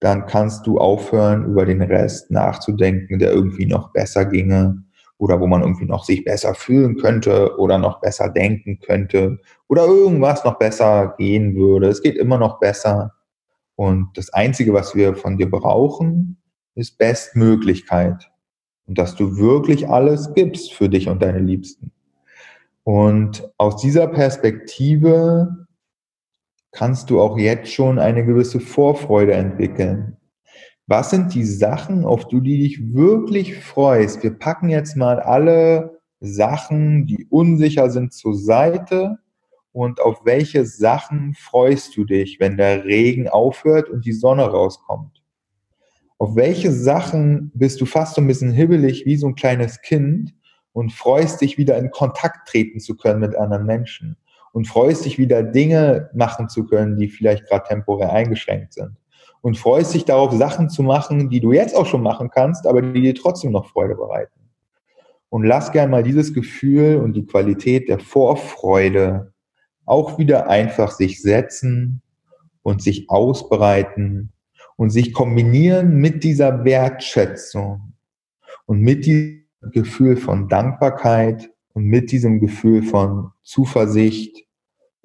[0.00, 4.82] dann kannst du aufhören, über den Rest nachzudenken, der irgendwie noch besser ginge
[5.18, 9.38] oder wo man irgendwie noch sich besser fühlen könnte oder noch besser denken könnte
[9.68, 11.88] oder irgendwas noch besser gehen würde.
[11.88, 13.14] Es geht immer noch besser.
[13.74, 16.38] Und das Einzige, was wir von dir brauchen,
[16.74, 18.30] ist Bestmöglichkeit.
[18.86, 21.92] Und dass du wirklich alles gibst für dich und deine Liebsten.
[22.84, 25.65] Und aus dieser Perspektive
[26.76, 30.18] kannst du auch jetzt schon eine gewisse Vorfreude entwickeln.
[30.86, 34.22] Was sind die Sachen, auf die du dich wirklich freust?
[34.22, 39.16] Wir packen jetzt mal alle Sachen, die unsicher sind, zur Seite.
[39.72, 45.22] Und auf welche Sachen freust du dich, wenn der Regen aufhört und die Sonne rauskommt?
[46.18, 50.34] Auf welche Sachen bist du fast so ein bisschen hibbelig wie so ein kleines Kind
[50.72, 54.18] und freust dich wieder in Kontakt treten zu können mit anderen Menschen
[54.56, 58.96] und freust dich wieder Dinge machen zu können, die vielleicht gerade temporär eingeschränkt sind
[59.42, 62.80] und freust dich darauf, Sachen zu machen, die du jetzt auch schon machen kannst, aber
[62.80, 64.40] die dir trotzdem noch Freude bereiten.
[65.28, 69.34] Und lass gern mal dieses Gefühl und die Qualität der Vorfreude
[69.84, 72.00] auch wieder einfach sich setzen
[72.62, 74.32] und sich ausbreiten
[74.76, 77.92] und sich kombinieren mit dieser Wertschätzung
[78.64, 84.45] und mit diesem Gefühl von Dankbarkeit und mit diesem Gefühl von Zuversicht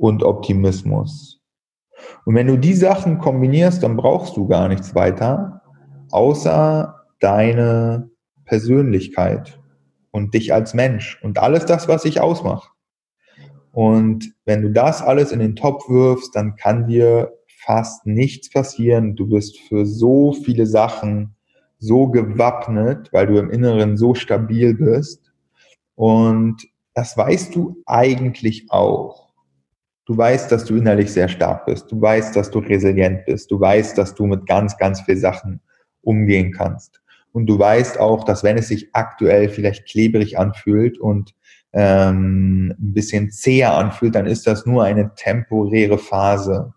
[0.02, 1.40] und Optimismus.
[2.26, 5.62] Und wenn du die Sachen kombinierst, dann brauchst du gar nichts weiter,
[6.10, 8.10] außer deine
[8.46, 9.60] Persönlichkeit
[10.10, 12.72] und dich als Mensch und alles das, was dich ausmacht.
[13.72, 17.32] Und wenn du das alles in den Topf wirfst, dann kann dir
[17.64, 19.16] fast nichts passieren.
[19.16, 21.36] Du bist für so viele Sachen
[21.78, 25.32] so gewappnet, weil du im Inneren so stabil bist.
[25.94, 29.21] Und das weißt du eigentlich auch.
[30.12, 31.90] Du weißt, dass du innerlich sehr stark bist.
[31.90, 33.50] Du weißt, dass du resilient bist.
[33.50, 35.62] Du weißt, dass du mit ganz, ganz viel Sachen
[36.02, 37.00] umgehen kannst.
[37.32, 41.34] Und du weißt auch, dass wenn es sich aktuell vielleicht klebrig anfühlt und
[41.72, 46.74] ähm, ein bisschen zäher anfühlt, dann ist das nur eine temporäre Phase.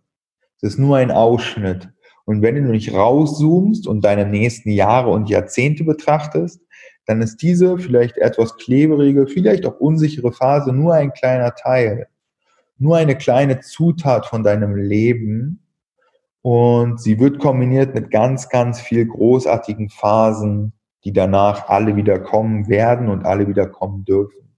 [0.63, 1.89] Es ist nur ein Ausschnitt.
[2.27, 6.61] Und wenn du nicht rauszoomst und deine nächsten Jahre und Jahrzehnte betrachtest,
[7.07, 12.07] dann ist diese vielleicht etwas klebrige, vielleicht auch unsichere Phase nur ein kleiner Teil
[12.79, 15.65] nur eine kleine Zutat von deinem Leben
[16.43, 22.69] und sie wird kombiniert mit ganz, ganz viel großartigen Phasen, die danach alle wieder kommen
[22.69, 24.55] werden und alle wieder kommen dürfen.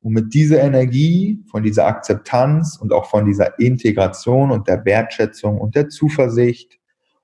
[0.00, 5.58] Und mit dieser Energie, von dieser Akzeptanz und auch von dieser Integration und der Wertschätzung
[5.58, 6.78] und der Zuversicht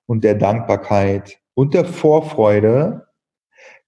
[0.07, 3.07] und der Dankbarkeit und der Vorfreude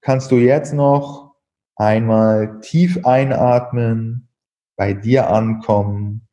[0.01, 1.35] kannst du jetzt noch
[1.75, 4.24] einmal tief einatmen
[4.77, 6.27] bei dir ankommen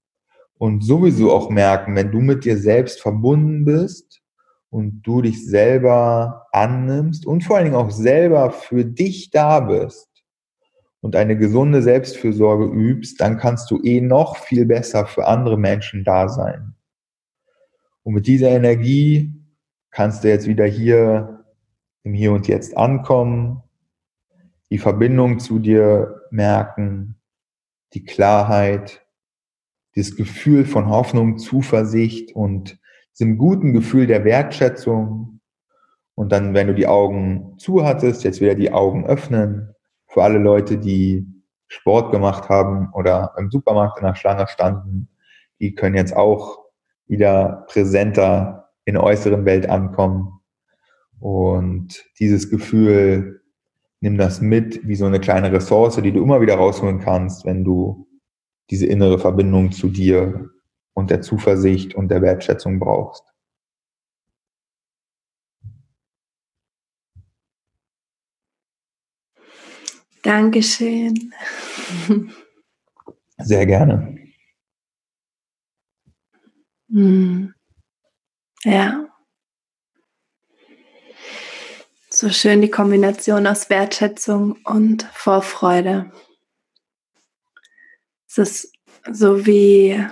[0.57, 4.21] und sowieso auch merken, wenn du mit dir selbst verbunden bist
[4.69, 10.07] und du dich selber annimmst und vor allen Dingen auch selber für dich da bist
[11.01, 16.03] und eine gesunde Selbstfürsorge übst, dann kannst du eh noch viel besser für andere Menschen
[16.03, 16.75] da sein.
[18.03, 19.33] Und mit dieser Energie
[19.89, 21.43] kannst du jetzt wieder hier
[22.03, 23.61] im Hier und Jetzt ankommen,
[24.69, 27.20] die Verbindung zu dir merken
[27.93, 29.05] die Klarheit,
[29.95, 32.79] das Gefühl von Hoffnung, Zuversicht und
[33.17, 35.41] diesem guten Gefühl der Wertschätzung.
[36.15, 39.75] Und dann, wenn du die Augen zu hattest, jetzt wieder die Augen öffnen.
[40.07, 41.25] Für alle Leute, die
[41.67, 45.09] Sport gemacht haben oder im Supermarkt in der Schlange standen,
[45.59, 46.59] die können jetzt auch
[47.07, 50.41] wieder präsenter in der äußeren Welt ankommen.
[51.19, 53.40] Und dieses Gefühl
[54.01, 57.63] nimm das mit wie so eine kleine Ressource, die du immer wieder rausholen kannst, wenn
[57.63, 58.07] du
[58.69, 60.49] diese innere Verbindung zu dir
[60.93, 63.23] und der Zuversicht und der Wertschätzung brauchst.
[70.23, 71.33] Dankeschön.
[73.39, 74.17] Sehr gerne.
[76.89, 77.53] Hm.
[78.63, 79.10] Ja.
[82.21, 86.11] So schön die Kombination aus Wertschätzung und Vorfreude.
[88.27, 88.73] Es ist
[89.11, 90.05] so wie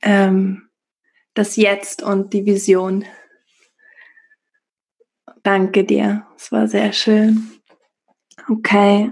[0.00, 0.68] ähm,
[1.34, 3.04] das Jetzt und die Vision.
[5.42, 7.50] Danke dir, es war sehr schön.
[8.48, 9.10] Okay,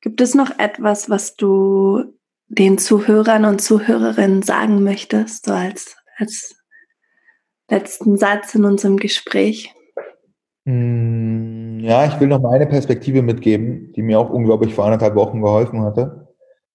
[0.00, 2.16] gibt es noch etwas, was du
[2.46, 6.54] den Zuhörern und Zuhörerinnen sagen möchtest, so als, als
[7.68, 9.74] letzten Satz in unserem Gespräch?
[10.64, 15.42] Hm, ja, ich will noch meine Perspektive mitgeben, die mir auch unglaublich vor anderthalb Wochen
[15.42, 16.28] geholfen hatte,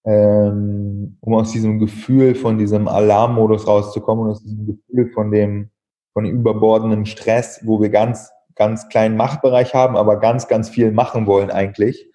[0.06, 5.70] ähm, um aus diesem Gefühl von diesem Alarmmodus rauszukommen und aus diesem Gefühl von dem,
[6.14, 10.92] von dem überbordenden Stress, wo wir ganz, ganz kleinen Machtbereich haben, aber ganz, ganz viel
[10.92, 12.12] machen wollen eigentlich.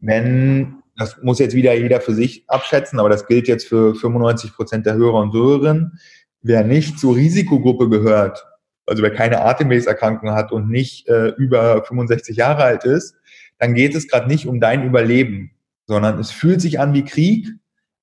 [0.00, 4.54] wenn, das muss jetzt wieder jeder für sich abschätzen, aber das gilt jetzt für 95
[4.54, 5.98] Prozent der Hörer und Hörerinnen,
[6.42, 8.46] wer nicht zur Risikogruppe gehört,
[8.86, 13.16] also wer keine Atemwegserkrankung hat und nicht äh, über 65 Jahre alt ist,
[13.58, 15.52] dann geht es gerade nicht um dein Überleben,
[15.86, 17.48] sondern es fühlt sich an wie Krieg,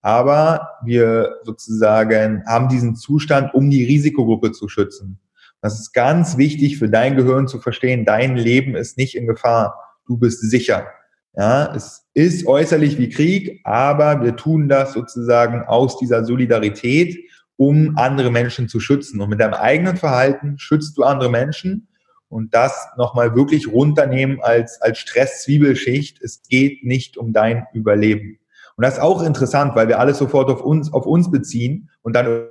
[0.01, 5.19] aber wir sozusagen haben diesen Zustand, um die Risikogruppe zu schützen.
[5.61, 8.03] Das ist ganz wichtig für dein Gehirn zu verstehen.
[8.03, 9.79] Dein Leben ist nicht in Gefahr.
[10.05, 10.88] Du bist sicher.
[11.36, 17.17] Ja, es ist äußerlich wie Krieg, aber wir tun das sozusagen aus dieser Solidarität,
[17.58, 19.22] um andere Menschen zu schützen.
[19.22, 21.88] Und mit deinem eigenen Verhalten schützt du andere Menschen
[22.30, 26.22] und das nochmal wirklich runternehmen als, als Stress-Zwiebelschicht.
[26.22, 28.39] Es geht nicht um dein Überleben.
[28.76, 32.16] Und das ist auch interessant, weil wir alles sofort auf uns, auf uns beziehen und
[32.16, 32.47] dann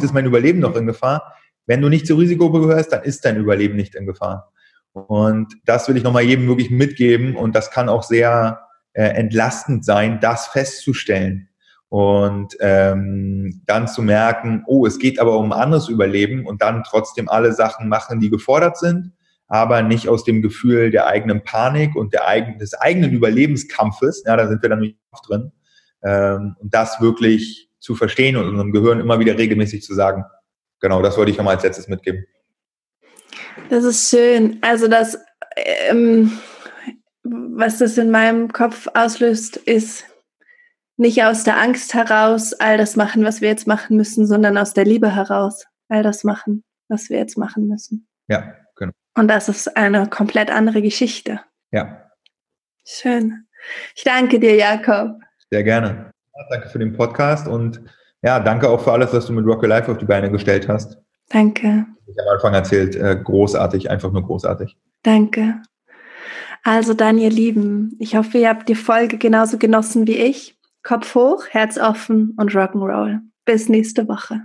[0.00, 1.34] ist mein Überleben noch in Gefahr.
[1.66, 4.52] Wenn du nicht zur Risikogruppe gehörst, dann ist dein Überleben nicht in Gefahr.
[4.92, 8.60] Und das will ich nochmal jedem wirklich mitgeben und das kann auch sehr
[8.92, 11.48] äh, entlastend sein, das festzustellen
[11.94, 17.28] und ähm, dann zu merken, oh, es geht aber um anderes Überleben und dann trotzdem
[17.28, 19.12] alle Sachen machen, die gefordert sind,
[19.46, 24.36] aber nicht aus dem Gefühl der eigenen Panik und der eigenen, des eigenen Überlebenskampfes, ja,
[24.36, 25.52] da sind wir dann nicht drin,
[26.02, 30.24] ähm, und das wirklich zu verstehen und unserem Gehirn immer wieder regelmäßig zu sagen,
[30.80, 32.24] genau, das wollte ich nochmal als letztes mitgeben.
[33.70, 34.58] Das ist schön.
[34.62, 35.16] Also das,
[35.88, 36.32] ähm,
[37.22, 40.06] was das in meinem Kopf auslöst, ist
[40.96, 44.74] nicht aus der Angst heraus all das machen, was wir jetzt machen müssen, sondern aus
[44.74, 48.06] der Liebe heraus all das machen, was wir jetzt machen müssen.
[48.28, 48.92] Ja, genau.
[49.16, 51.40] Und das ist eine komplett andere Geschichte.
[51.72, 52.10] Ja.
[52.84, 53.46] Schön.
[53.94, 55.20] Ich danke dir, Jakob.
[55.50, 56.10] Sehr gerne.
[56.50, 57.80] Danke für den Podcast und
[58.22, 60.98] ja, danke auch für alles, was du mit Rock Life auf die Beine gestellt hast.
[61.28, 61.86] Danke.
[62.06, 64.76] Ich am Anfang erzählt, äh, großartig, einfach nur großartig.
[65.02, 65.60] Danke.
[66.62, 70.53] Also dann, ihr Lieben, ich hoffe, ihr habt die Folge genauso genossen wie ich.
[70.84, 73.20] Kopf hoch, Herz offen und Rock'n'Roll.
[73.46, 74.42] Bis nächste Woche.